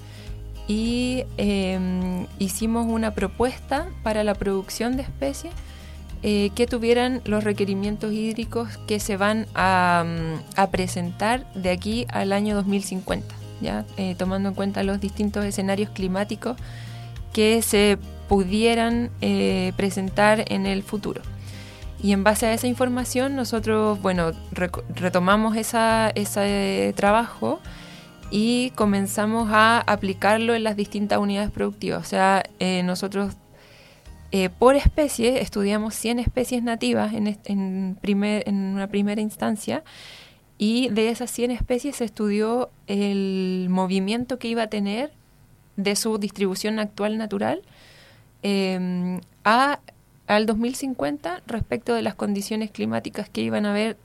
y 0.67 1.23
em, 1.37 2.25
hicimos 2.39 2.87
una 2.87 3.11
propuesta 3.11 3.89
para 4.01 4.23
la 4.23 4.33
producción 4.33 4.97
de 4.97 5.03
especies 5.03 5.53
eh, 6.23 6.49
que 6.55 6.65
tuvieran 6.65 7.21
los 7.25 7.43
requerimientos 7.43 8.11
hídricos 8.11 8.79
que 8.87 8.99
se 8.99 9.17
van 9.17 9.45
a, 9.53 10.03
a 10.55 10.71
presentar 10.71 11.45
de 11.53 11.69
aquí 11.69 12.07
al 12.09 12.33
año 12.33 12.55
2050, 12.55 13.35
¿ya? 13.61 13.85
Eh, 13.97 14.15
tomando 14.17 14.49
en 14.49 14.55
cuenta 14.55 14.81
los 14.81 14.99
distintos 14.99 15.45
escenarios 15.45 15.91
climáticos 15.91 16.57
que 17.33 17.61
se 17.61 17.99
pudieran 18.27 19.09
eh, 19.21 19.73
presentar 19.77 20.45
en 20.51 20.65
el 20.65 20.83
futuro. 20.83 21.21
Y 22.01 22.11
en 22.11 22.23
base 22.23 22.45
a 22.45 22.53
esa 22.53 22.67
información 22.67 23.35
nosotros, 23.35 24.01
bueno, 24.01 24.31
retomamos 24.51 25.57
esa, 25.57 26.11
ese 26.13 26.93
trabajo 26.95 27.59
y 28.29 28.71
comenzamos 28.71 29.49
a 29.51 29.79
aplicarlo 29.79 30.53
en 30.53 30.63
las 30.63 30.75
distintas 30.75 31.17
unidades 31.17 31.49
productivas. 31.49 32.05
O 32.05 32.09
sea, 32.09 32.43
eh, 32.59 32.83
nosotros 32.83 33.33
eh, 34.31 34.49
por 34.49 34.75
especie 34.75 35.41
estudiamos 35.41 35.95
100 35.95 36.19
especies 36.19 36.61
nativas 36.61 37.13
en, 37.13 37.39
en, 37.45 37.97
primer, 37.99 38.43
en 38.47 38.55
una 38.55 38.87
primera 38.87 39.21
instancia 39.21 39.83
y 40.57 40.89
de 40.89 41.09
esas 41.09 41.31
100 41.31 41.51
especies 41.51 41.97
se 41.97 42.05
estudió 42.05 42.69
el 42.87 43.67
movimiento 43.69 44.37
que 44.37 44.49
iba 44.49 44.63
a 44.63 44.67
tener 44.67 45.11
de 45.77 45.95
su 45.95 46.17
distribución 46.17 46.79
actual 46.79 47.17
natural 47.17 47.61
eh, 48.43 49.19
a, 49.43 49.79
al 50.27 50.45
2050 50.45 51.43
respecto 51.47 51.93
de 51.93 52.01
las 52.01 52.15
condiciones 52.15 52.71
climáticas 52.71 53.29
que 53.29 53.41
iban 53.41 53.65
a 53.65 53.71
haber 53.71 53.97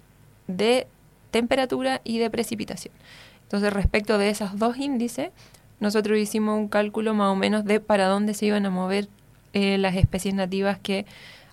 de 0.46 0.86
temperatura 1.30 2.00
y 2.04 2.18
de 2.18 2.30
precipitación. 2.30 2.94
Entonces, 3.42 3.72
respecto 3.72 4.18
de 4.18 4.30
esos 4.30 4.58
dos 4.58 4.78
índices, 4.78 5.30
nosotros 5.80 6.18
hicimos 6.18 6.58
un 6.58 6.68
cálculo 6.68 7.12
más 7.12 7.32
o 7.32 7.36
menos 7.36 7.64
de 7.64 7.80
para 7.80 8.06
dónde 8.06 8.34
se 8.34 8.46
iban 8.46 8.64
a 8.66 8.70
mover 8.70 9.08
eh, 9.52 9.78
las 9.78 9.96
especies 9.96 10.34
nativas 10.34 10.78
que 10.78 11.04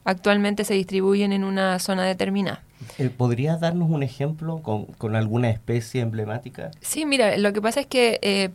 actualmente 0.04 0.64
se 0.64 0.76
distribuyen 0.76 1.34
en 1.34 1.44
una 1.44 1.80
zona 1.80 2.06
determinada. 2.06 2.64
Eh, 2.98 3.10
¿Podrías 3.10 3.60
darnos 3.60 3.90
un 3.90 4.04
ejemplo 4.04 4.62
con, 4.62 4.86
con, 4.86 5.16
alguna 5.16 5.50
especie 5.50 6.02
emblemática? 6.02 6.72
Sí, 6.80 7.06
mira, 7.06 7.38
lo 7.38 7.52
que 7.52 7.62
pasa 7.62 7.82
es 7.82 7.88
que 7.88 8.20
eh, 8.22 8.50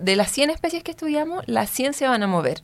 de 0.00 0.16
las 0.16 0.30
100 0.30 0.50
especies 0.50 0.82
que 0.82 0.90
estudiamos, 0.90 1.44
las 1.46 1.70
100 1.70 1.94
se 1.94 2.06
van 2.06 2.22
a 2.22 2.26
mover. 2.26 2.62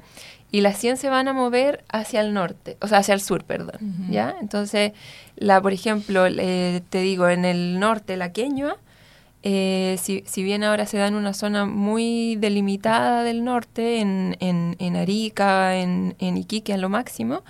Y 0.51 0.61
las 0.61 0.77
100 0.77 0.99
se 0.99 1.09
van 1.09 1.29
a 1.29 1.33
mover 1.33 1.83
hacia 1.89 2.21
el 2.21 2.35
norte, 2.35 2.77
o 2.83 2.87
sea, 2.87 2.99
hacia 2.99 3.15
el 3.15 3.23
sur, 3.23 3.45
perdón. 3.45 4.09
¿Ya? 4.11 4.35
Entonces, 4.41 4.93
la, 5.37 5.63
por 5.63 5.73
ejemplo, 5.73 6.27
te 6.27 6.99
digo, 7.01 7.29
en 7.29 7.47
el 7.47 7.81
norte, 7.81 8.19
la 8.19 8.33
queña, 8.33 8.77
eh, 9.43 9.97
si, 9.99 10.23
si, 10.27 10.43
bien 10.43 10.63
ahora 10.63 10.87
se 10.87 10.99
da 10.99 11.09
en 11.09 11.15
una 11.15 11.33
zona 11.33 11.65
muy 11.65 12.37
delimitada 12.37 13.25
del 13.25 13.45
norte, 13.45 14.01
en, 14.01 14.37
en, 14.41 14.77
en 14.79 14.97
Arica, 14.97 15.77
en, 15.77 16.15
en 16.19 16.37
Iquique 16.37 16.75
a 16.75 16.77
lo 16.77 16.89
máximo, 16.89 17.43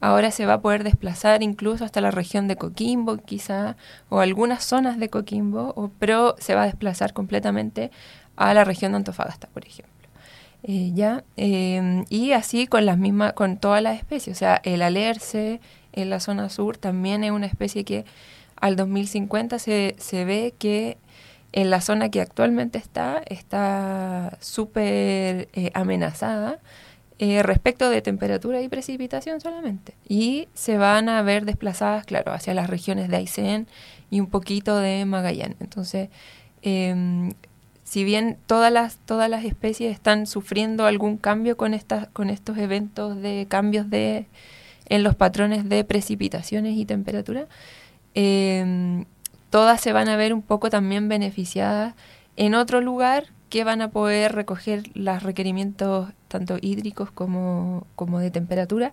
ahora 0.00 0.30
se 0.30 0.46
va 0.46 0.54
a 0.54 0.60
poder 0.60 0.82
desplazar 0.82 1.42
incluso 1.42 1.84
hasta 1.84 2.00
la 2.00 2.10
región 2.10 2.48
de 2.48 2.56
Coquimbo, 2.56 3.18
quizá, 3.18 3.76
o 4.08 4.20
algunas 4.20 4.64
zonas 4.64 4.98
de 4.98 5.08
Coquimbo, 5.08 5.72
o, 5.76 5.90
pero 5.98 6.34
se 6.38 6.54
va 6.54 6.62
a 6.62 6.66
desplazar 6.66 7.12
completamente 7.12 7.90
a 8.36 8.54
la 8.54 8.64
región 8.64 8.92
de 8.92 8.96
Antofagasta, 8.96 9.48
por 9.48 9.66
ejemplo. 9.66 9.96
Eh, 10.68 10.90
ya 10.94 11.22
em, 11.36 12.04
y 12.08 12.32
así 12.32 12.66
con 12.66 12.86
las 12.86 12.98
con 13.34 13.56
todas 13.58 13.80
las 13.82 13.98
especies 13.98 14.36
o 14.36 14.38
sea 14.38 14.60
el 14.64 14.82
alerce 14.82 15.60
en 15.92 16.10
la 16.10 16.18
zona 16.18 16.48
sur 16.48 16.76
también 16.76 17.22
es 17.22 17.30
una 17.30 17.46
especie 17.46 17.84
que 17.84 18.04
al 18.56 18.74
2050 18.74 19.60
se, 19.60 19.94
se 19.98 20.24
ve 20.24 20.54
que 20.58 20.98
en 21.52 21.70
la 21.70 21.80
zona 21.80 22.08
que 22.08 22.20
actualmente 22.20 22.78
está 22.78 23.22
está 23.26 24.38
súper 24.40 25.48
eh, 25.52 25.70
amenazada 25.74 26.58
eh, 27.18 27.44
respecto 27.44 27.88
de 27.88 28.02
temperatura 28.02 28.60
y 28.60 28.68
precipitación 28.68 29.40
solamente 29.40 29.94
y 30.08 30.48
se 30.54 30.78
van 30.78 31.08
a 31.08 31.22
ver 31.22 31.44
desplazadas 31.44 32.06
claro 32.06 32.32
hacia 32.32 32.54
las 32.54 32.68
regiones 32.68 33.08
de 33.08 33.18
Aysén 33.18 33.68
y 34.10 34.18
un 34.20 34.26
poquito 34.26 34.78
de 34.78 35.04
Magallanes 35.04 35.58
entonces 35.60 36.08
em, 36.62 37.30
si 37.86 38.02
bien 38.02 38.36
todas 38.46 38.72
las, 38.72 38.96
todas 38.96 39.30
las 39.30 39.44
especies 39.44 39.92
están 39.94 40.26
sufriendo 40.26 40.86
algún 40.86 41.16
cambio 41.16 41.56
con, 41.56 41.72
estas, 41.72 42.08
con 42.08 42.30
estos 42.30 42.58
eventos 42.58 43.22
de 43.22 43.46
cambios 43.48 43.88
de, 43.88 44.26
en 44.86 45.04
los 45.04 45.14
patrones 45.14 45.68
de 45.68 45.84
precipitaciones 45.84 46.76
y 46.76 46.84
temperatura, 46.84 47.46
em, 48.14 49.04
todas 49.50 49.80
se 49.80 49.92
van 49.92 50.08
a 50.08 50.16
ver 50.16 50.34
un 50.34 50.42
poco 50.42 50.68
también 50.68 51.08
beneficiadas 51.08 51.94
en 52.36 52.56
otro 52.56 52.80
lugar 52.80 53.26
que 53.50 53.62
van 53.62 53.80
a 53.80 53.90
poder 53.92 54.34
recoger 54.34 54.82
los 54.94 55.22
requerimientos 55.22 56.08
tanto 56.26 56.56
hídricos 56.60 57.12
como, 57.12 57.86
como 57.94 58.18
de 58.18 58.32
temperatura 58.32 58.92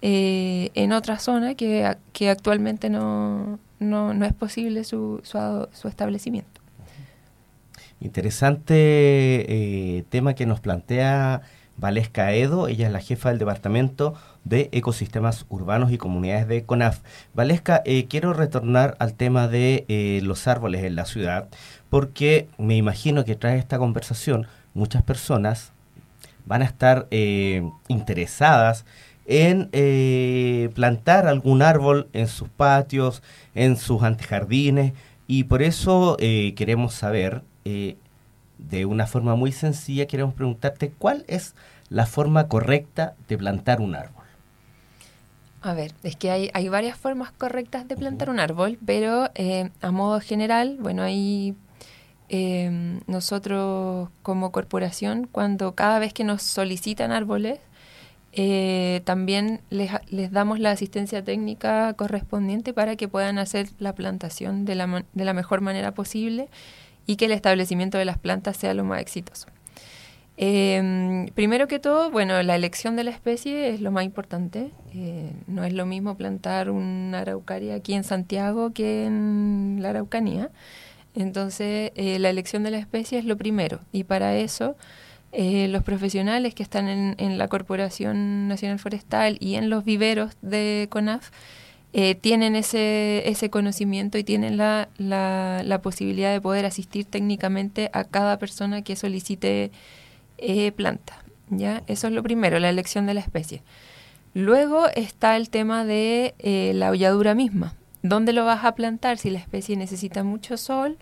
eh, 0.00 0.70
en 0.72 0.92
otra 0.92 1.18
zona 1.18 1.54
que, 1.54 1.98
que 2.14 2.30
actualmente 2.30 2.88
no, 2.88 3.58
no, 3.78 4.14
no, 4.14 4.24
es 4.24 4.32
posible 4.32 4.84
su, 4.84 5.20
su, 5.22 5.68
su 5.74 5.88
establecimiento. 5.88 6.61
Interesante 8.02 8.74
eh, 8.74 10.04
tema 10.08 10.34
que 10.34 10.44
nos 10.44 10.58
plantea 10.58 11.42
Valesca 11.76 12.32
Edo, 12.32 12.66
ella 12.66 12.88
es 12.88 12.92
la 12.92 12.98
jefa 12.98 13.28
del 13.28 13.38
Departamento 13.38 14.14
de 14.42 14.68
Ecosistemas 14.72 15.46
Urbanos 15.48 15.92
y 15.92 15.98
Comunidades 15.98 16.48
de 16.48 16.64
CONAF. 16.64 16.98
Valesca, 17.32 17.80
eh, 17.86 18.06
quiero 18.08 18.32
retornar 18.32 18.96
al 18.98 19.14
tema 19.14 19.46
de 19.46 19.84
eh, 19.86 20.18
los 20.24 20.48
árboles 20.48 20.82
en 20.82 20.96
la 20.96 21.04
ciudad, 21.04 21.48
porque 21.90 22.48
me 22.58 22.76
imagino 22.76 23.24
que 23.24 23.36
tras 23.36 23.54
esta 23.54 23.78
conversación 23.78 24.48
muchas 24.74 25.04
personas 25.04 25.70
van 26.44 26.62
a 26.62 26.64
estar 26.64 27.06
interesadas 27.86 28.84
en 29.26 29.70
plantar 30.74 31.28
algún 31.28 31.62
árbol 31.62 32.08
en 32.12 32.26
sus 32.26 32.48
patios, 32.48 33.22
en 33.54 33.76
sus 33.76 34.02
antejardines, 34.02 34.92
y 35.28 35.44
por 35.44 35.62
eso 35.62 36.16
queremos 36.18 36.94
saber, 36.94 37.42
de 37.64 38.86
una 38.86 39.06
forma 39.06 39.34
muy 39.34 39.52
sencilla, 39.52 40.06
queremos 40.06 40.34
preguntarte 40.34 40.90
cuál 40.90 41.24
es 41.28 41.54
la 41.88 42.06
forma 42.06 42.48
correcta 42.48 43.14
de 43.28 43.38
plantar 43.38 43.80
un 43.80 43.94
árbol. 43.94 44.24
A 45.60 45.74
ver, 45.74 45.92
es 46.02 46.16
que 46.16 46.30
hay, 46.30 46.50
hay 46.54 46.68
varias 46.68 46.98
formas 46.98 47.30
correctas 47.32 47.86
de 47.86 47.96
plantar 47.96 48.30
un 48.30 48.40
árbol, 48.40 48.78
pero 48.84 49.30
a 49.80 49.90
modo 49.90 50.20
general, 50.20 50.78
bueno, 50.80 51.02
hay 51.02 51.54
eh, 52.34 52.98
nosotros 53.06 54.08
como 54.22 54.52
corporación, 54.52 55.28
cuando 55.30 55.74
cada 55.74 55.98
vez 55.98 56.14
que 56.14 56.24
nos 56.24 56.42
solicitan 56.42 57.12
árboles, 57.12 57.60
eh, 58.32 59.02
también 59.04 59.60
les, 59.68 59.90
les, 60.08 60.32
damos 60.32 60.58
la 60.58 60.70
asistencia 60.70 61.22
técnica 61.22 61.92
correspondiente 61.92 62.72
para 62.72 62.96
que 62.96 63.06
puedan 63.06 63.38
hacer 63.38 63.68
la 63.78 63.94
plantación 63.94 64.64
de 64.64 64.76
la, 64.76 65.04
de 65.12 65.24
la 65.26 65.34
mejor 65.34 65.60
manera 65.60 65.92
posible 65.92 66.48
y 67.12 67.16
que 67.16 67.26
el 67.26 67.32
establecimiento 67.32 67.98
de 67.98 68.06
las 68.06 68.16
plantas 68.16 68.56
sea 68.56 68.72
lo 68.72 68.84
más 68.84 69.02
exitoso. 69.02 69.46
Eh, 70.38 71.26
primero 71.34 71.68
que 71.68 71.78
todo, 71.78 72.10
bueno, 72.10 72.42
la 72.42 72.56
elección 72.56 72.96
de 72.96 73.04
la 73.04 73.10
especie 73.10 73.68
es 73.68 73.82
lo 73.82 73.90
más 73.90 74.04
importante. 74.04 74.70
Eh, 74.94 75.30
no 75.46 75.62
es 75.64 75.74
lo 75.74 75.84
mismo 75.84 76.16
plantar 76.16 76.70
una 76.70 77.20
araucaria 77.20 77.74
aquí 77.74 77.92
en 77.92 78.02
Santiago 78.02 78.72
que 78.72 79.04
en 79.04 79.78
la 79.82 79.90
Araucanía. 79.90 80.50
Entonces, 81.14 81.92
eh, 81.96 82.18
la 82.18 82.30
elección 82.30 82.62
de 82.62 82.70
la 82.70 82.78
especie 82.78 83.18
es 83.18 83.26
lo 83.26 83.36
primero 83.36 83.80
y 83.92 84.04
para 84.04 84.34
eso 84.36 84.74
eh, 85.32 85.68
los 85.68 85.82
profesionales 85.82 86.54
que 86.54 86.62
están 86.62 86.88
en, 86.88 87.38
la 87.38 87.48
Corporación 87.48 88.48
Nacional 88.48 88.78
Forestal 88.78 89.36
y 89.38 89.56
en 89.56 89.68
los 89.68 89.84
viveros 89.84 90.34
de 90.40 90.88
CONAF 90.90 91.30
eh, 91.92 92.14
tienen 92.14 92.56
ese, 92.56 93.28
ese 93.28 93.50
conocimiento 93.50 94.18
y 94.18 94.24
tienen 94.24 94.56
la, 94.56 94.88
la, 94.98 95.80
posibilidad 95.82 96.32
de 96.32 96.40
poder 96.40 96.64
asistir 96.64 97.04
técnicamente 97.04 97.90
a 97.92 98.04
cada 98.04 98.38
persona 98.38 98.82
que 98.82 98.96
solicite 98.96 99.70
planta. 100.76 101.22
¿ya? 101.50 101.82
Eso 101.86 102.08
es 102.08 102.12
lo 102.12 102.22
primero, 102.22 102.58
la 102.58 102.70
elección 102.70 103.06
de 103.06 103.14
la 103.14 103.20
especie. 103.20 103.62
Luego 104.34 104.88
está 104.88 105.36
el 105.36 105.50
tema 105.50 105.84
de 105.84 106.34
la 106.74 106.90
holladura 106.90 107.34
misma. 107.34 107.74
¿Dónde 108.02 108.32
lo 108.32 108.44
vas 108.44 108.64
a 108.64 108.74
plantar? 108.74 109.18
Si 109.18 109.30
la 109.30 109.38
especie 109.38 109.76
necesita 109.76 110.24
mucho 110.24 110.56
sol, 110.56 110.98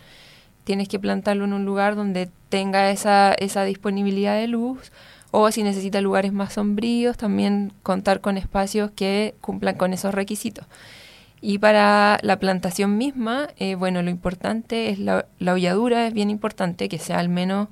tienes 0.65 0.89
que 0.89 0.99
plantarlo 0.99 1.45
en 1.45 1.53
un 1.55 1.65
lugar 1.65 1.97
donde 1.97 2.31
tenga 2.49 2.91
esa, 2.91 3.33
esa 3.33 3.65
disponibilidad 3.65 4.37
de 4.37 4.49
luz 4.49 4.93
o 5.31 5.51
si 5.51 5.63
necesita 5.63 6.01
lugares 6.01 6.33
más 6.33 6.55
sombríos, 6.55 7.17
también 7.17 7.73
contar 7.83 8.21
con 8.21 8.37
espacios 8.37 8.91
que 8.91 9.35
cumplan 9.41 9.77
con 9.77 9.93
esos 9.93 10.15
requisitos. 10.15 10.67
Y 11.41 11.59
para 11.59 12.19
la 12.23 12.39
plantación 12.39 12.99
misma, 12.99 13.49
eh, 13.57 13.75
bueno, 13.75 14.03
lo 14.03 14.11
importante 14.11 14.91
es 14.91 14.99
la, 14.99 15.27
la, 15.39 15.55
holladura, 15.55 16.07
es 16.07 16.13
bien 16.13 16.29
importante 16.29 16.89
que 16.89 16.99
sea 16.99 17.19
al 17.19 17.31
menos 17.31 17.69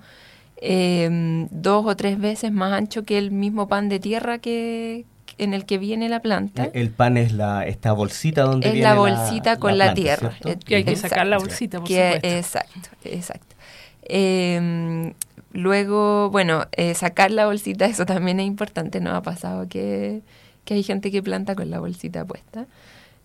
eh, 0.60 1.46
dos 1.50 1.84
o 1.86 1.94
tres 1.94 2.18
veces 2.18 2.50
más 2.50 2.72
ancho 2.72 3.04
que 3.04 3.18
el 3.18 3.30
mismo 3.30 3.68
pan 3.68 3.88
de 3.88 4.00
tierra 4.00 4.38
que, 4.38 5.04
en 5.36 5.54
el 5.54 5.66
que 5.66 5.78
viene 5.78 6.08
la 6.08 6.20
planta. 6.20 6.68
El 6.72 6.90
pan 6.90 7.16
es 7.16 7.32
la 7.32 7.66
esta 7.66 7.92
bolsita 7.92 8.42
donde 8.42 8.68
es 8.68 8.74
viene 8.74 8.88
la 8.88 8.94
bolsita 8.94 9.58
con 9.58 9.78
la, 9.78 9.94
tierra. 9.94 10.32
que 10.64 10.76
hay 10.76 10.84
que 10.84 10.96
sacar 10.96 11.26
la 11.26 11.38
bolsita, 11.38 11.78
por 11.78 11.88
supuesto. 11.88 12.26
Exacto, 12.26 12.88
exacto. 13.04 13.56
Em, 14.02 15.12
luego, 15.52 16.30
bueno, 16.30 16.66
eh, 16.72 16.94
sacar 16.94 17.30
la 17.30 17.46
bolsita, 17.46 17.86
eso 17.86 18.06
también 18.06 18.40
es 18.40 18.46
importante. 18.46 19.00
No 19.00 19.14
ha 19.14 19.22
pasado 19.22 19.68
que, 19.68 20.22
que 20.64 20.74
hay 20.74 20.82
gente 20.82 21.10
que 21.10 21.22
planta 21.22 21.54
con 21.54 21.70
la 21.70 21.80
bolsita 21.80 22.24
puesta. 22.24 22.66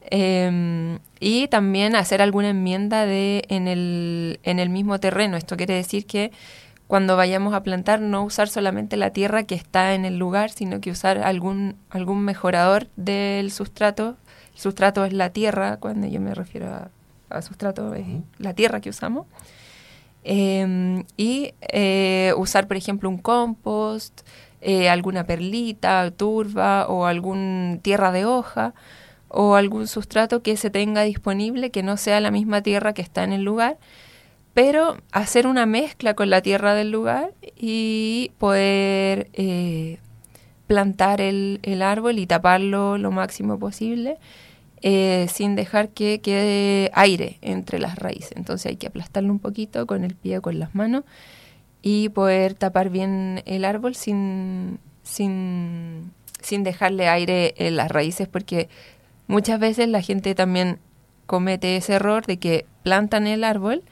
Em, 0.10 1.00
y 1.20 1.48
también 1.48 1.96
hacer 1.96 2.22
alguna 2.22 2.50
enmienda 2.50 3.05
de 3.05 3.46
en 3.48 3.68
el, 3.68 4.40
en 4.44 4.59
el 4.59 4.70
mismo 4.70 5.00
terreno. 5.00 5.38
Esto 5.38 5.55
quiere 5.57 5.75
decir 5.75 6.05
que 6.05 6.31
cuando 6.88 7.16
vayamos 7.16 7.53
a 7.53 7.64
plantar 7.64 8.01
no 8.01 8.24
usar 8.24 8.50
solamente 8.50 8.98
la 8.98 9.12
tierra 9.12 9.44
que 9.44 9.55
está 9.55 9.94
en 9.96 10.05
el 10.05 10.18
lugar, 10.18 10.51
sino 10.51 10.81
que 10.81 10.92
usar 10.92 11.20
algún, 11.20 11.75
algún 11.90 12.24
mejorador 12.24 12.88
del 12.98 13.51
sustrato. 13.51 14.16
El 14.53 14.59
sustrato 14.59 15.05
es 15.05 15.14
la 15.14 15.29
tierra, 15.29 15.77
cuando 15.77 16.07
yo 16.07 16.20
me 16.20 16.36
refiero 16.36 16.68
a, 17.29 17.42
sustrato, 17.42 17.96
es 17.96 18.05
la 18.38 18.53
tierra 18.53 18.79
que 18.79 18.90
usamos. 18.90 19.25
Em, 20.24 21.05
y 21.18 21.53
eh, 21.62 22.33
usar, 22.38 22.68
por 22.68 22.77
ejemplo, 22.77 23.09
un 23.09 23.18
compost, 23.18 24.22
eh, 24.62 24.90
alguna 24.90 25.25
perlita, 25.25 26.09
turba 26.12 26.88
o 26.88 27.05
algún 27.05 27.79
tierra 27.81 28.12
de 28.12 28.25
hoja 28.25 28.74
o 29.27 29.55
algún 29.55 29.88
sustrato 29.88 30.42
que 30.42 30.57
se 30.57 30.70
tenga 30.70 31.03
disponible 31.03 31.72
que 31.72 31.83
no 31.83 31.98
sea 31.98 32.22
la 32.22 32.31
misma 32.31 32.62
tierra 32.62 32.94
que 32.94 33.01
está 33.01 33.24
en 33.24 33.33
el 33.33 33.44
lugar 33.44 33.77
pero 34.53 34.98
hacer 35.12 35.48
una 35.48 35.66
mezcla 35.66 36.14
con 36.14 36.29
la 36.29 36.42
tierra 36.42 36.75
del 36.75 36.92
lugar 36.92 37.33
y 37.57 38.31
poder 38.38 39.29
eh, 39.33 39.98
plantar 40.68 41.22
el, 41.22 41.59
árbol 41.81 42.20
y 42.20 42.27
taparlo 42.27 42.98
lo 42.98 43.12
máximo 43.12 43.57
posible 43.57 44.18
eh, 44.85 45.27
sin 45.31 45.55
dejar 45.55 45.89
que 45.89 46.19
quede 46.19 46.91
aire 46.93 47.37
entre 47.41 47.79
las 47.79 47.98
raíces. 47.98 48.33
Entonces 48.35 48.65
hay 48.65 48.75
que 48.75 48.87
aplastarlo 48.87 49.31
un 49.31 49.39
poquito 49.39 49.87
con 49.87 50.03
el 50.03 50.13
pie 50.15 50.39
o 50.39 50.41
con 50.41 50.59
las 50.59 50.75
manos 50.75 51.05
y 51.81 52.09
poder 52.09 52.53
tapar 52.53 52.89
bien 52.89 53.41
el 53.46 53.63
árbol 53.63 53.96
sin, 53.96 54.79
sin, 55.01 56.11
sin 56.41 56.63
dejarle 56.63 57.07
aire 57.07 57.55
en 57.57 57.77
las 57.77 57.91
raíces 57.91 58.27
porque 58.27 58.67
muchas 59.27 59.57
veces 59.57 59.87
la 59.87 60.01
gente 60.01 60.35
también 60.35 60.79
comete 61.27 61.77
ese 61.77 61.93
error 61.93 62.25
de 62.25 62.37
que 62.37 62.65
plantan 62.83 63.25
el 63.25 63.46
árbol 63.46 63.83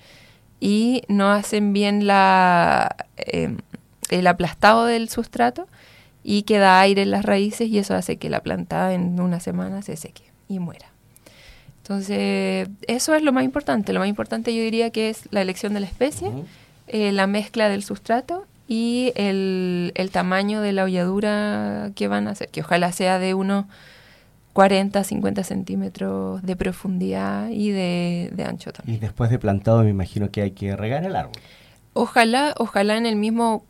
y 0.60 1.04
no 1.08 1.32
hacen 1.32 1.72
bien 1.72 2.06
la, 2.06 2.98
em, 3.16 3.60
el 4.10 4.28
aplastado 4.28 4.86
del 4.86 5.08
sustrato 5.08 5.70
y 6.22 6.44
queda 6.44 6.82
aire 6.82 7.04
en 7.04 7.12
las 7.12 7.24
raíces 7.24 7.70
y 7.70 7.78
eso 7.78 7.96
hace 7.96 8.18
que 8.18 8.30
la 8.30 8.42
planta 8.42 8.94
en 8.94 9.22
una 9.22 9.40
semana 9.40 9.82
se 9.84 9.96
seque 9.96 10.31
y 10.52 10.60
muera. 10.60 10.88
Entonces, 11.80 12.70
eso 12.88 13.16
es 13.16 13.24
lo 13.24 13.34
más 13.34 13.44
importante. 13.44 13.92
Lo 13.94 14.00
más 14.00 14.10
importante 14.10 14.56
yo 14.56 14.62
diría 14.62 14.92
que 14.92 15.10
es 15.10 15.28
la 15.32 15.42
elección 15.42 15.74
de 15.74 15.80
la 15.80 15.88
especie, 15.88 16.32
eh, 16.88 17.12
la 17.12 17.28
mezcla 17.28 17.70
del 17.70 17.84
sustrato 17.84 18.46
y 18.68 19.12
el, 19.16 19.92
el, 19.96 20.12
tamaño 20.12 20.62
de 20.62 20.72
la 20.72 20.84
holladura 20.86 21.92
que 21.96 22.08
van 22.08 22.28
a 22.28 22.32
hacer, 22.32 22.50
que 22.50 22.62
ojalá 22.62 22.92
sea 22.92 23.20
de 23.20 23.34
uno 23.34 23.68
40, 24.54 25.04
50 25.04 25.44
centímetros 25.44 26.42
de 26.42 26.56
profundidad 26.56 27.50
y 27.50 27.72
de, 27.72 28.46
ancho 28.46 28.72
también. 28.72 28.98
Y 28.98 29.00
después 29.00 29.30
de 29.30 29.40
plantado 29.40 29.84
me 29.84 29.90
imagino 29.90 30.30
que 30.30 30.42
hay 30.42 30.52
que 30.52 30.76
regar 30.76 31.06
el 31.06 31.16
árbol. 31.16 31.34
Ojalá, 31.94 32.54
ojalá 32.58 32.96
en 32.98 33.06
el 33.06 33.18
mismo, 33.18 33.66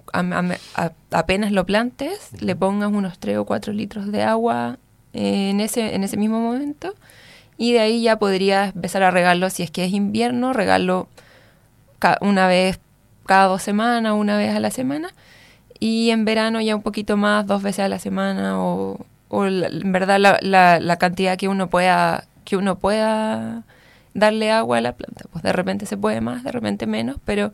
apenas 1.12 1.52
lo 1.52 1.66
plantes, 1.66 2.30
le 2.40 2.56
pongas 2.56 2.92
unos 2.92 3.18
3 3.18 3.38
o 3.38 3.46
4 3.46 3.74
litros 3.74 4.12
de 4.12 4.22
agua 4.22 4.78
en, 5.14 5.60
ese, 5.60 5.96
en 5.96 6.04
ese 6.04 6.18
mismo 6.18 6.40
momento 6.40 6.94
y 7.58 7.74
de 7.74 7.80
ahí 7.80 8.02
ya 8.02 8.18
podrías 8.18 8.76
empezar 8.76 9.04
a 9.04 9.12
regarlo 9.12 9.50
si 9.50 9.64
es 9.64 9.72
que 9.72 9.86
es 9.86 9.94
invierno, 9.94 10.54
regarlo 10.54 11.08
una 12.22 12.48
vez 12.48 12.80
cada 13.26 13.46
dos 13.46 13.62
semanas, 13.62 14.14
una 14.14 14.38
vez 14.38 14.56
a 14.56 14.60
la 14.60 14.72
semana 14.72 15.14
y 15.80 16.10
en 16.10 16.26
verano 16.26 16.62
ya 16.62 16.76
un 16.76 16.82
poquito 16.82 17.18
más, 17.18 17.46
dos 17.46 17.62
veces 17.62 17.86
a 17.86 17.90
la 17.90 18.00
semana 18.00 18.60
o 18.60 19.06
o 19.32 19.46
en 19.46 19.92
verdad 19.94 20.20
la, 20.20 20.80
la, 20.80 20.96
cantidad 20.98 21.38
que 21.38 21.48
uno 21.48 21.70
pueda 21.70 22.26
que 22.44 22.58
uno 22.58 22.78
pueda 22.78 23.64
darle 24.14 24.52
agua 24.52 24.80
a 24.80 24.82
la 24.82 24.92
planta. 24.92 25.24
Pues 25.32 25.42
de 25.42 25.54
repente 25.54 25.86
se 25.86 25.96
puede 25.96 26.20
más, 26.20 26.44
de 26.44 26.52
repente 26.52 26.86
menos, 26.86 27.16
pero 27.24 27.54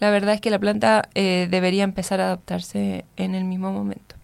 la 0.00 0.10
verdad 0.10 0.34
es 0.34 0.42
que 0.42 0.50
la 0.50 0.58
planta 0.58 1.08
eh, 1.14 1.48
debería 1.50 1.82
empezar 1.82 2.20
a 2.20 2.26
adaptarse 2.26 3.06
en 3.16 3.34
el 3.34 3.44
mismo 3.44 3.72
momento. 3.72 4.16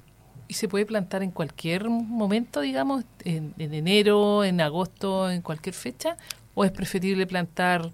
¿Y 0.50 0.54
se 0.54 0.66
puede 0.66 0.84
plantar 0.84 1.22
en 1.22 1.30
cualquier 1.30 1.88
momento, 1.88 2.60
digamos, 2.60 3.04
en, 3.22 3.54
enero, 3.56 4.42
en 4.42 4.60
agosto, 4.60 5.30
en 5.30 5.42
cualquier 5.42 5.76
fecha? 5.76 6.16
¿O 6.56 6.64
es 6.64 6.72
preferible 6.72 7.24
plantar 7.28 7.92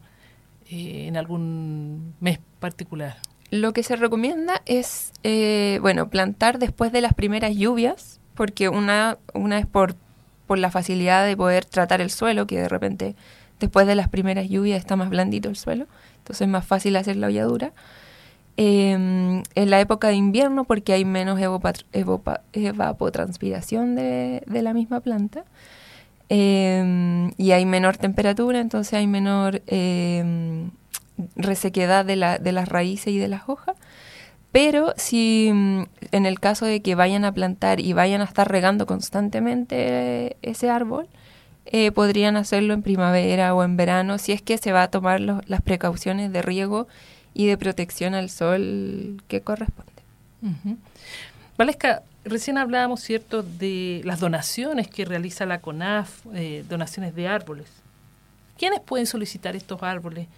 eh, 0.70 1.04
en 1.06 1.18
algún 1.18 2.14
mes 2.18 2.38
particular? 2.58 3.18
Lo 3.50 3.74
que 3.74 3.82
se 3.82 3.94
recomienda 3.94 4.62
es, 4.64 5.12
eh, 5.22 5.80
bueno, 5.82 6.08
plantar 6.08 6.58
después 6.58 6.92
de 6.92 7.02
las 7.02 7.12
primeras 7.12 7.54
lluvias, 7.54 8.20
porque 8.34 8.70
una, 8.70 9.18
una 9.34 9.58
es 9.58 9.66
por, 9.66 9.94
por 10.46 10.56
la 10.56 10.70
facilidad 10.70 11.26
de 11.26 11.36
poder 11.36 11.66
tratar 11.66 12.00
el 12.00 12.08
suelo, 12.08 12.46
que 12.46 12.58
de 12.58 12.70
repente 12.70 13.16
después 13.60 13.86
de 13.86 13.96
las 13.96 14.08
primeras 14.08 14.48
lluvias 14.48 14.78
está 14.78 14.96
más 14.96 15.10
blandito 15.10 15.50
el 15.50 15.56
suelo, 15.56 15.88
entonces 16.20 16.46
es 16.46 16.48
más 16.48 16.66
fácil 16.66 16.96
hacer 16.96 17.16
la 17.16 17.26
holladura. 17.26 17.74
Em, 18.58 19.42
en 19.54 19.70
la 19.70 19.80
época 19.80 20.08
de 20.08 20.14
invierno 20.14 20.64
porque 20.64 20.94
hay 20.94 21.04
menos 21.04 21.38
evapotranspiración 22.52 23.94
de, 23.94 24.42
la 24.48 24.72
misma 24.72 25.00
planta 25.00 25.44
em, 26.30 27.32
y 27.36 27.50
hay 27.52 27.66
menor 27.66 27.98
temperatura, 27.98 28.60
entonces 28.60 28.94
hay 28.94 29.06
menor 29.06 29.60
em, 29.66 30.70
resequedad 31.36 32.06
de, 32.06 32.16
la, 32.16 32.38
de 32.38 32.52
las 32.52 32.68
raíces 32.68 33.12
y 33.12 33.18
de 33.18 33.28
las 33.28 33.48
hojas. 33.48 33.76
Pero 34.52 34.94
si 34.96 35.50
mm, 35.52 35.82
en 36.12 36.26
el 36.26 36.40
caso 36.40 36.64
de 36.64 36.80
que 36.80 36.94
vayan 36.94 37.26
a 37.26 37.32
plantar 37.32 37.80
y 37.80 37.92
vayan 37.92 38.22
a 38.22 38.24
estar 38.24 38.50
regando 38.50 38.86
constantemente 38.86 40.38
ese 40.40 40.70
árbol, 40.70 41.08
eh, 41.66 41.92
podrían 41.92 42.36
hacerlo 42.36 42.72
en 42.74 42.82
primavera 42.82 43.54
o 43.54 43.64
en 43.64 43.76
verano 43.76 44.18
si 44.18 44.32
es 44.32 44.40
que 44.40 44.56
se 44.56 44.72
va 44.72 44.84
a 44.84 44.90
tomar 44.90 45.20
las 45.20 45.62
precauciones 45.62 46.32
de 46.32 46.40
riego 46.40 46.86
y 47.36 47.46
de 47.46 47.58
protección 47.58 48.14
al 48.14 48.30
sol 48.30 49.22
que 49.28 49.42
corresponde. 49.42 49.92
Valesca, 51.58 52.02
recién 52.24 52.56
hablábamos, 52.56 53.02
¿cierto?, 53.02 53.42
de 53.42 54.00
las 54.04 54.20
donaciones 54.20 54.88
que 54.88 55.04
realiza 55.04 55.44
la 55.44 55.60
CONAF, 55.60 56.24
eh, 56.32 56.64
donaciones 56.66 57.14
de 57.14 57.28
árboles. 57.28 57.66
¿Quiénes 58.56 58.80
pueden 58.80 59.06
solicitar 59.06 59.54
estos 59.54 59.82
árboles? 59.82 60.28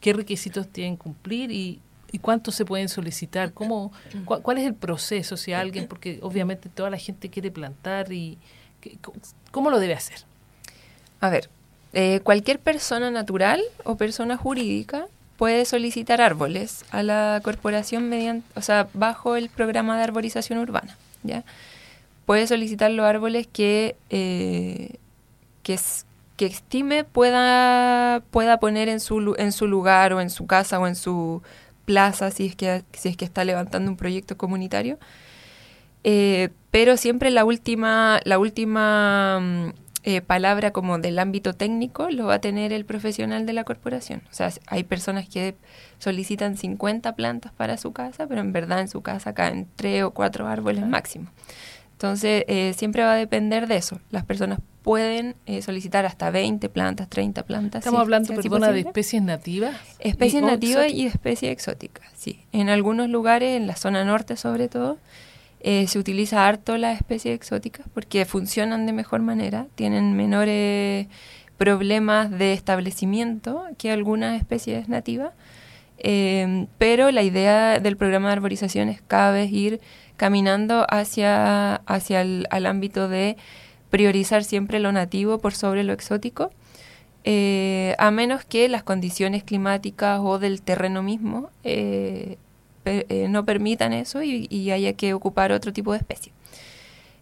¿Qué 0.00 0.12
requisitos 0.12 0.68
tienen 0.68 0.96
que 0.96 1.02
cumplir? 1.02 1.50
¿Y, 1.50 1.80
y 2.12 2.20
cuánto 2.20 2.52
se 2.52 2.64
pueden 2.64 2.88
solicitar? 2.88 3.52
¿Cómo, 3.52 3.90
¿Cuál 4.24 4.58
es 4.58 4.66
el 4.66 4.74
proceso 4.74 5.36
si 5.36 5.52
alguien, 5.52 5.88
porque 5.88 6.20
obviamente 6.22 6.68
toda 6.68 6.90
la 6.90 6.98
gente 6.98 7.28
quiere 7.28 7.50
plantar 7.50 8.12
y 8.12 8.38
cómo 9.50 9.68
lo 9.68 9.80
debe 9.80 9.94
hacer? 9.94 10.18
A 11.20 11.28
ver, 11.28 11.50
eh, 11.92 12.20
cualquier 12.22 12.60
persona 12.60 13.10
natural 13.10 13.60
o 13.82 13.96
persona 13.96 14.36
jurídica 14.36 15.08
puede 15.36 15.64
solicitar 15.64 16.20
árboles 16.20 16.84
a 16.90 17.02
la 17.02 17.40
corporación 17.42 18.08
mediante, 18.08 18.46
o 18.54 18.62
sea, 18.62 18.88
bajo 18.94 19.36
el 19.36 19.48
programa 19.48 19.96
de 19.96 20.04
arborización 20.04 20.58
urbana, 20.58 20.96
¿ya? 21.22 21.44
Puede 22.24 22.46
solicitar 22.46 22.90
los 22.90 23.06
árboles 23.06 23.46
que, 23.46 23.96
eh, 24.10 24.96
que, 25.62 25.78
que, 26.36 26.46
estime 26.46 27.04
pueda, 27.04 28.22
pueda 28.30 28.58
poner 28.58 28.88
en 28.88 29.00
su, 29.00 29.34
en 29.38 29.52
su 29.52 29.66
lugar 29.66 30.12
o 30.12 30.20
en 30.20 30.30
su 30.30 30.46
casa 30.46 30.80
o 30.80 30.86
en 30.86 30.96
su 30.96 31.42
plaza 31.84 32.30
si 32.30 32.46
es 32.46 32.56
que, 32.56 32.82
si 32.92 33.10
es 33.10 33.16
que 33.16 33.24
está 33.24 33.44
levantando 33.44 33.90
un 33.90 33.96
proyecto 33.96 34.36
comunitario. 34.36 34.98
Eh, 36.04 36.50
pero 36.70 36.96
siempre 36.96 37.30
la 37.30 37.44
última, 37.44 38.20
la 38.24 38.38
última 38.38 39.40
mm, 39.40 39.85
eh, 40.08 40.20
palabra 40.20 40.70
como 40.70 40.98
del 40.98 41.18
ámbito 41.18 41.52
técnico 41.54 42.08
lo 42.10 42.26
va 42.26 42.34
a 42.34 42.40
tener 42.40 42.72
el 42.72 42.84
profesional 42.84 43.44
de 43.44 43.52
la 43.52 43.64
corporación. 43.64 44.22
O 44.30 44.34
sea, 44.34 44.52
hay 44.68 44.84
personas 44.84 45.28
que 45.28 45.56
solicitan 45.98 46.56
50 46.56 47.16
plantas 47.16 47.50
para 47.50 47.76
su 47.76 47.92
casa, 47.92 48.28
pero 48.28 48.40
en 48.40 48.52
verdad 48.52 48.78
en 48.78 48.86
su 48.86 49.02
casa 49.02 49.34
caen 49.34 49.66
3 49.74 50.04
o 50.04 50.12
4 50.12 50.46
árboles 50.46 50.86
máximo. 50.86 51.26
Entonces, 51.90 52.44
eh, 52.46 52.72
siempre 52.76 53.02
va 53.02 53.14
a 53.14 53.16
depender 53.16 53.66
de 53.66 53.78
eso. 53.78 53.98
Las 54.12 54.24
personas 54.24 54.60
pueden 54.82 55.34
eh, 55.46 55.60
solicitar 55.60 56.06
hasta 56.06 56.30
20 56.30 56.68
plantas, 56.68 57.08
30 57.08 57.42
plantas. 57.42 57.80
Estamos 57.80 58.00
hablando, 58.00 58.32
perdona, 58.32 58.70
de 58.70 58.80
especies 58.82 59.24
nativas. 59.24 59.74
Especies 59.98 60.44
nativas 60.44 60.92
y 60.92 61.06
especies 61.06 61.50
exóticas, 61.50 62.06
sí. 62.14 62.44
En 62.52 62.68
algunos 62.68 63.08
lugares, 63.08 63.56
en 63.56 63.66
la 63.66 63.74
zona 63.74 64.04
norte 64.04 64.36
sobre 64.36 64.68
todo, 64.68 64.98
eh, 65.68 65.88
se 65.88 65.98
utiliza 65.98 66.46
harto 66.46 66.76
las 66.78 66.96
especies 66.96 67.34
exóticas 67.34 67.88
porque 67.92 68.24
funcionan 68.24 68.86
de 68.86 68.92
mejor 68.92 69.22
manera, 69.22 69.66
tienen 69.74 70.14
menores 70.14 71.08
problemas 71.58 72.30
de 72.30 72.52
establecimiento 72.52 73.64
que 73.76 73.90
algunas 73.90 74.38
especies 74.40 74.88
nativas, 74.88 75.32
eh, 75.98 76.68
pero 76.78 77.10
la 77.10 77.24
idea 77.24 77.80
del 77.80 77.96
programa 77.96 78.28
de 78.28 78.34
arborización 78.34 78.88
es 78.88 79.02
cada 79.02 79.32
vez 79.32 79.50
ir 79.50 79.80
caminando 80.16 80.86
hacia, 80.88 81.74
hacia 81.74 82.20
el 82.20 82.46
ámbito 82.64 83.08
de 83.08 83.36
priorizar 83.90 84.44
siempre 84.44 84.78
lo 84.78 84.92
nativo 84.92 85.40
por 85.40 85.52
sobre 85.52 85.82
lo 85.82 85.92
exótico, 85.92 86.52
eh, 87.24 87.96
a 87.98 88.12
menos 88.12 88.44
que 88.44 88.68
las 88.68 88.84
condiciones 88.84 89.42
climáticas 89.42 90.20
o 90.22 90.38
del 90.38 90.62
terreno 90.62 91.02
mismo 91.02 91.50
no 93.28 93.44
permitan 93.44 93.92
eso 93.92 94.22
y, 94.22 94.70
haya 94.70 94.92
que 94.94 95.14
ocupar 95.14 95.52
otro 95.52 95.72
tipo 95.72 95.92
de 95.92 95.98
especie. 95.98 96.32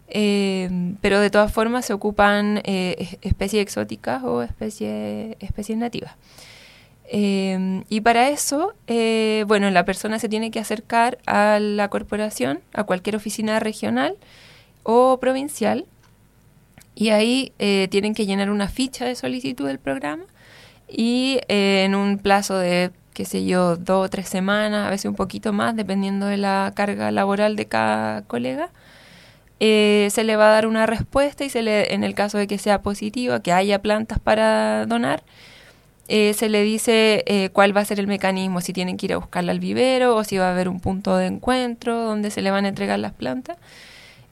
Eh, 0.07 0.69
pero 1.01 1.19
de 1.19 1.31
todas 1.31 1.51
formas 1.51 1.85
se 1.85 1.93
ocupan 1.93 2.61
eh, 2.63 3.17
especies 3.21 3.63
exóticas 3.63 4.23
o 4.23 4.43
especies, 4.43 5.35
especies 5.39 5.77
nativas. 5.77 6.15
y 7.11 8.01
para 8.01 8.29
eso, 8.29 8.73
bueno, 9.47 9.69
la 9.71 9.85
persona 9.85 10.19
se 10.19 10.29
tiene 10.29 10.51
que 10.51 10.59
acercar 10.59 11.17
a 11.25 11.59
la 11.59 11.87
corporación, 11.89 12.59
a 12.73 12.83
cualquier 12.83 13.15
oficina 13.15 13.59
regional 13.59 14.15
o 14.83 15.19
provincial, 15.19 15.85
y 16.95 17.09
ahí 17.09 17.51
tienen 17.89 18.13
que 18.13 18.25
llenar 18.25 18.49
una 18.49 18.67
ficha 18.67 19.05
de 19.05 19.15
solicitud 19.15 19.67
del 19.67 19.79
programa 19.79 20.25
y 20.87 21.39
en 21.47 21.95
un 21.95 22.17
plazo 22.19 22.57
de 22.57 22.91
qué 23.15 23.25
sé 23.25 23.45
yo, 23.45 23.77
dos 23.77 24.05
o 24.05 24.09
tres 24.09 24.27
semanas, 24.29 24.87
a 24.87 24.89
veces 24.91 25.05
un 25.05 25.15
poquito 25.15 25.53
más, 25.53 25.75
dependiendo 25.75 26.27
de 26.27 26.37
la 26.37 26.73
carga 26.75 27.11
laboral 27.11 27.55
de 27.55 27.65
cada 27.65 28.23
colega. 28.23 28.69
Eh, 29.61 30.09
se 30.11 30.25
le 30.25 30.35
va 30.35 30.49
a 30.49 30.51
dar 30.51 30.67
una 30.67 30.85
respuesta 30.85 31.45
y 31.45 31.49
se 31.49 31.61
le, 31.63 31.93
en 31.93 32.03
el 32.03 32.13
caso 32.13 32.37
de 32.37 32.45
que 32.47 32.57
sea 32.57 32.81
positiva, 32.81 33.41
que 33.41 33.53
haya 33.53 33.81
plantas 33.81 34.19
para 34.19 34.85
donar, 34.85 35.23
eh, 36.09 36.33
se 36.33 36.49
le 36.49 36.61
dice 36.63 37.23
eh, 37.25 37.49
cuál 37.51 37.75
va 37.75 37.81
a 37.81 37.85
ser 37.85 37.99
el 37.99 38.07
mecanismo, 38.07 38.61
si 38.61 38.73
tienen 38.73 38.97
que 38.97 39.07
ir 39.07 39.13
a 39.13 39.17
buscarla 39.17 39.53
al 39.53 39.59
vivero 39.59 40.15
o 40.15 40.23
si 40.25 40.37
va 40.37 40.49
a 40.49 40.51
haber 40.51 40.67
un 40.69 40.79
punto 40.81 41.15
de 41.17 41.27
encuentro 41.27 42.03
donde 42.03 42.31
se 42.31 42.41
le 42.41 42.51
van 42.51 42.65
a 42.65 42.67
entregar 42.69 42.99
las 42.99 43.13
plantas. 43.13 43.57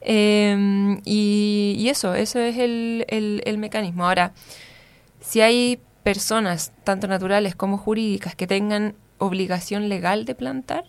Em, 0.02 1.00
y, 1.04 1.86
eso, 1.88 2.14
eso 2.14 2.38
es 2.38 2.58
el, 2.58 3.06
el, 3.08 3.42
el 3.46 3.58
mecanismo. 3.58 4.06
Ahora, 4.06 4.32
si 5.20 5.40
hay 5.40 5.80
personas, 6.04 6.70
tanto 6.84 7.08
naturales 7.08 7.56
como 7.56 7.78
jurídicas, 7.78 8.36
que 8.36 8.46
tengan 8.46 8.94
obligación 9.18 9.88
legal 9.88 10.26
de 10.26 10.34
plantar, 10.34 10.84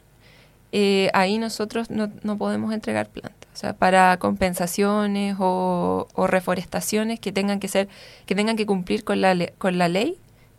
eh, 0.71 1.09
ahí 1.13 1.37
nosotros 1.37 1.89
no, 1.89 2.11
no, 2.23 2.37
podemos 2.37 2.73
entregar 2.73 3.07
plantas. 3.07 3.49
O 3.53 3.57
sea, 3.57 3.73
para 3.73 4.17
compensaciones 4.17 5.37
o, 5.39 6.05
reforestaciones 6.27 7.19
que 7.19 7.31
tengan 7.31 7.61
que 7.61 7.69
ser, 7.69 7.87
que 8.25 8.35
tengan 8.35 8.57
que 8.57 8.65
cumplir 8.65 9.05
con 9.05 9.21
la, 9.21 9.33
con 9.57 9.77
la 9.77 9.87
ley 9.87 10.17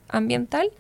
ambiental, 0.09 0.71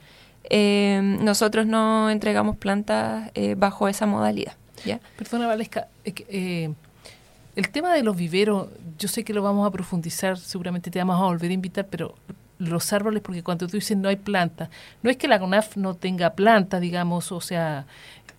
eh, 0.48 1.00
nosotros 1.02 1.66
no 1.66 2.08
entregamos 2.08 2.56
plantas 2.56 3.30
eh, 3.34 3.56
bajo 3.58 3.88
esa 3.88 4.06
modalidad. 4.06 4.54
¿ya? 4.86 5.00
Perdona, 5.18 5.46
Valesca, 5.48 5.88
el 6.04 7.70
tema 7.72 7.92
de 7.92 8.02
los 8.02 8.16
viveros, 8.16 8.68
yo 8.98 9.08
sé 9.08 9.22
que 9.22 9.34
lo 9.34 9.42
vamos 9.42 9.66
a 9.66 9.70
profundizar, 9.70 10.38
seguramente 10.38 10.90
te 10.90 10.98
vamos 10.98 11.20
a 11.20 11.24
volver 11.24 11.50
a 11.50 11.54
invitar, 11.54 11.86
pero 11.90 12.14
los 12.59 12.92
árboles, 12.92 13.23
porque 13.23 13.42
cuando 13.42 13.66
tú 13.66 13.77
dices 13.77 13.97
no 13.97 14.09
hay 14.09 14.16
planta, 14.16 14.71
no 15.03 15.11
es 15.11 15.16
que 15.16 15.29
la 15.29 15.38
CONAF 15.38 15.77
no 15.77 15.95
tenga 15.95 16.31
planta, 16.31 16.81
digamos, 16.81 17.33
o 17.33 17.40
sea, 17.40 17.87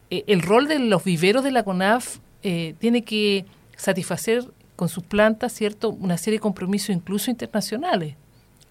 eh, 0.09 0.23
el 0.27 0.41
rol 0.41 0.67
de 0.67 0.79
los 0.79 1.03
viveros 1.03 1.43
de 1.43 1.51
la 1.51 1.63
CONAF 1.63 2.17
eh, 2.43 2.75
tiene 2.79 3.03
que 3.03 3.45
satisfacer 3.75 4.45
con 4.75 4.89
sus 4.89 5.03
plantas, 5.03 5.53
¿cierto?, 5.53 5.89
una 5.89 6.17
serie 6.17 6.37
de 6.37 6.41
compromisos 6.41 6.89
incluso 6.89 7.31
internacionales. 7.31 8.15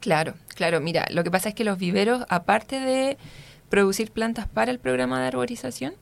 Claro, 0.01 0.35
claro, 0.55 0.81
mira, 0.81 1.07
lo 1.11 1.25
que 1.25 1.31
pasa 1.31 1.49
es 1.49 1.55
que 1.55 1.65
los 1.65 1.79
viveros, 1.79 2.25
aparte 2.29 2.81
de 2.81 3.17
producir 3.69 4.11
plantas 4.13 4.47
para 4.47 4.71
el 4.71 4.79
programa 4.79 5.21
de 5.21 5.27
arborización, 5.27 5.95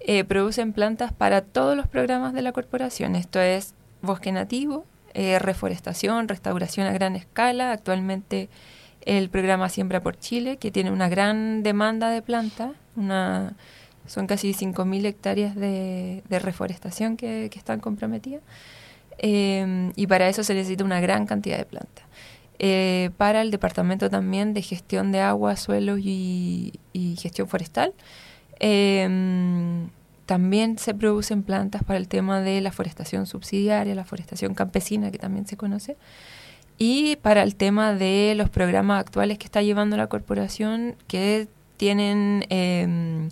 eh, 0.00 0.24
producen 0.24 0.72
plantas 0.72 1.12
para 1.12 1.40
todos 1.40 1.76
los 1.76 1.88
programas 1.88 2.32
de 2.34 2.42
la 2.42 2.52
corporación. 2.52 3.16
Esto 3.16 3.40
es 3.40 3.74
bosque 4.02 4.32
nativo, 4.32 4.84
reforestación, 5.14 6.28
restauración 6.28 6.86
a 6.86 6.92
gran 6.92 7.16
escala. 7.16 7.72
Actualmente 7.72 8.48
el 9.08 9.30
programa 9.30 9.70
Siembra 9.70 10.02
por 10.02 10.18
Chile, 10.18 10.58
que 10.58 10.70
tiene 10.70 10.90
una 10.90 11.08
gran 11.08 11.62
demanda 11.62 12.10
de 12.10 12.20
plantas, 12.20 12.72
una, 12.94 13.54
son 14.06 14.26
casi 14.26 14.52
5.000 14.52 15.06
hectáreas 15.06 15.56
de, 15.56 16.22
reforestación 16.28 17.16
que, 17.16 17.46
están 17.46 17.80
comprometidas, 17.80 18.42
eh, 19.16 19.90
y 19.96 20.06
para 20.06 20.28
eso 20.28 20.44
se 20.44 20.52
necesita 20.52 20.84
una 20.84 21.00
gran 21.00 21.24
cantidad 21.24 21.56
de 21.56 21.64
plantas. 21.64 22.04
Eh, 22.58 23.10
para 23.16 23.40
el 23.40 23.50
departamento 23.50 24.10
también 24.10 24.52
de 24.52 24.60
gestión 24.60 25.10
de 25.10 25.20
agua, 25.20 25.56
suelos 25.56 26.00
y, 26.02 26.78
gestión 27.18 27.48
forestal, 27.48 27.94
eh, 28.60 29.88
también 30.26 30.76
se 30.76 30.92
producen 30.92 31.44
plantas 31.44 31.82
para 31.82 31.98
el 31.98 32.08
tema 32.08 32.42
de 32.42 32.60
la 32.60 32.72
forestación 32.72 33.24
subsidiaria, 33.24 33.94
la 33.94 34.04
forestación 34.04 34.52
campesina, 34.52 35.10
que 35.10 35.16
también 35.16 35.46
se 35.46 35.56
conoce. 35.56 35.96
Y 36.78 37.16
para 37.16 37.42
el 37.42 37.56
tema 37.56 37.92
de 37.92 38.34
los 38.36 38.50
programas 38.50 39.00
actuales 39.00 39.38
que 39.38 39.44
está 39.44 39.62
llevando 39.62 39.96
la 39.96 40.06
corporación, 40.06 40.94
que 41.08 41.48
tienen 41.76 42.44
em, 42.50 43.30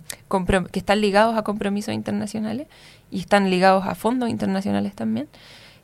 que 0.71 0.79
están 0.79 1.01
ligados 1.01 1.37
a 1.37 1.43
compromisos 1.43 1.93
internacionales 1.93 2.67
y 3.11 3.19
están 3.19 3.49
ligados 3.49 3.85
a 3.85 3.95
fondos 3.95 4.29
internacionales 4.29 4.93
también, 4.93 5.27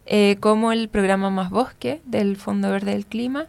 eh, 0.05 0.37
como 0.39 0.71
el 0.71 0.89
programa 0.89 1.29
Más 1.29 1.49
Bosque 1.49 2.01
del 2.05 2.35
Fondo 2.35 2.69
Verde 2.69 2.91
del 2.91 3.05
Clima, 3.05 3.47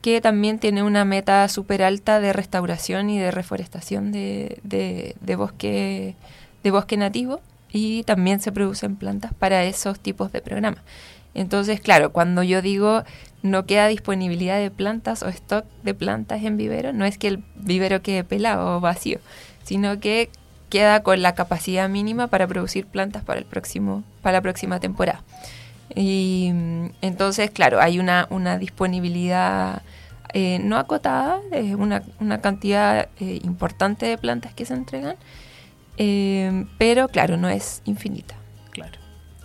que 0.00 0.20
también 0.20 0.58
tiene 0.58 0.82
una 0.82 1.04
meta 1.04 1.48
súper 1.48 1.82
alta 1.82 2.20
de 2.20 2.32
restauración 2.32 3.10
y 3.10 3.18
de 3.18 3.30
reforestación 3.30 4.12
de, 4.12 4.60
de, 4.62 5.36
bosque, 5.36 6.14
de 6.62 6.70
bosque 6.70 6.96
nativo 6.96 7.40
y 7.72 8.02
también 8.04 8.40
se 8.40 8.52
producen 8.52 8.96
plantas 8.96 9.32
para 9.34 9.64
esos 9.64 9.98
tipos 9.98 10.30
de 10.30 10.42
programas. 10.42 10.82
Entonces, 11.32 11.80
claro, 11.80 12.12
cuando 12.12 12.42
yo 12.42 12.62
digo 12.62 13.02
no 13.44 13.66
queda 13.66 13.88
disponibilidad 13.88 14.58
de 14.58 14.70
plantas 14.70 15.22
o 15.22 15.28
stock 15.28 15.66
de 15.82 15.92
plantas 15.92 16.42
en 16.42 16.56
vivero, 16.56 16.94
no 16.94 17.04
es 17.04 17.18
que 17.18 17.28
el 17.28 17.44
vivero 17.56 18.00
quede 18.00 18.24
pelado 18.24 18.78
o 18.78 18.80
vacío, 18.80 19.18
sino 19.64 20.00
que 20.00 20.30
queda 20.70 21.02
con 21.02 21.20
la 21.20 21.34
capacidad 21.34 21.86
mínima 21.90 22.28
para 22.28 22.46
producir 22.46 22.86
plantas 22.86 23.22
para 23.22 23.38
el 23.38 23.44
próximo, 23.44 24.02
para 24.22 24.38
la 24.38 24.40
próxima 24.40 24.80
temporada. 24.80 25.22
Y 25.94 26.52
mm, 26.54 26.86
entonces, 27.02 27.50
claro, 27.50 27.82
hay 27.82 27.98
una, 27.98 28.26
una 28.30 28.56
disponibilidad 28.56 29.82
eh, 30.32 30.58
no 30.58 30.78
acotada, 30.78 31.40
es 31.52 31.74
una, 31.74 32.02
una 32.20 32.40
cantidad 32.40 33.10
eh, 33.20 33.40
importante 33.44 34.06
de 34.06 34.16
plantas 34.16 34.54
que 34.54 34.64
se 34.64 34.72
entregan, 34.72 35.16
eh, 35.98 36.64
pero 36.78 37.08
claro, 37.08 37.36
no 37.36 37.50
es 37.50 37.82
infinita. 37.84 38.36
Claro. 38.70 38.98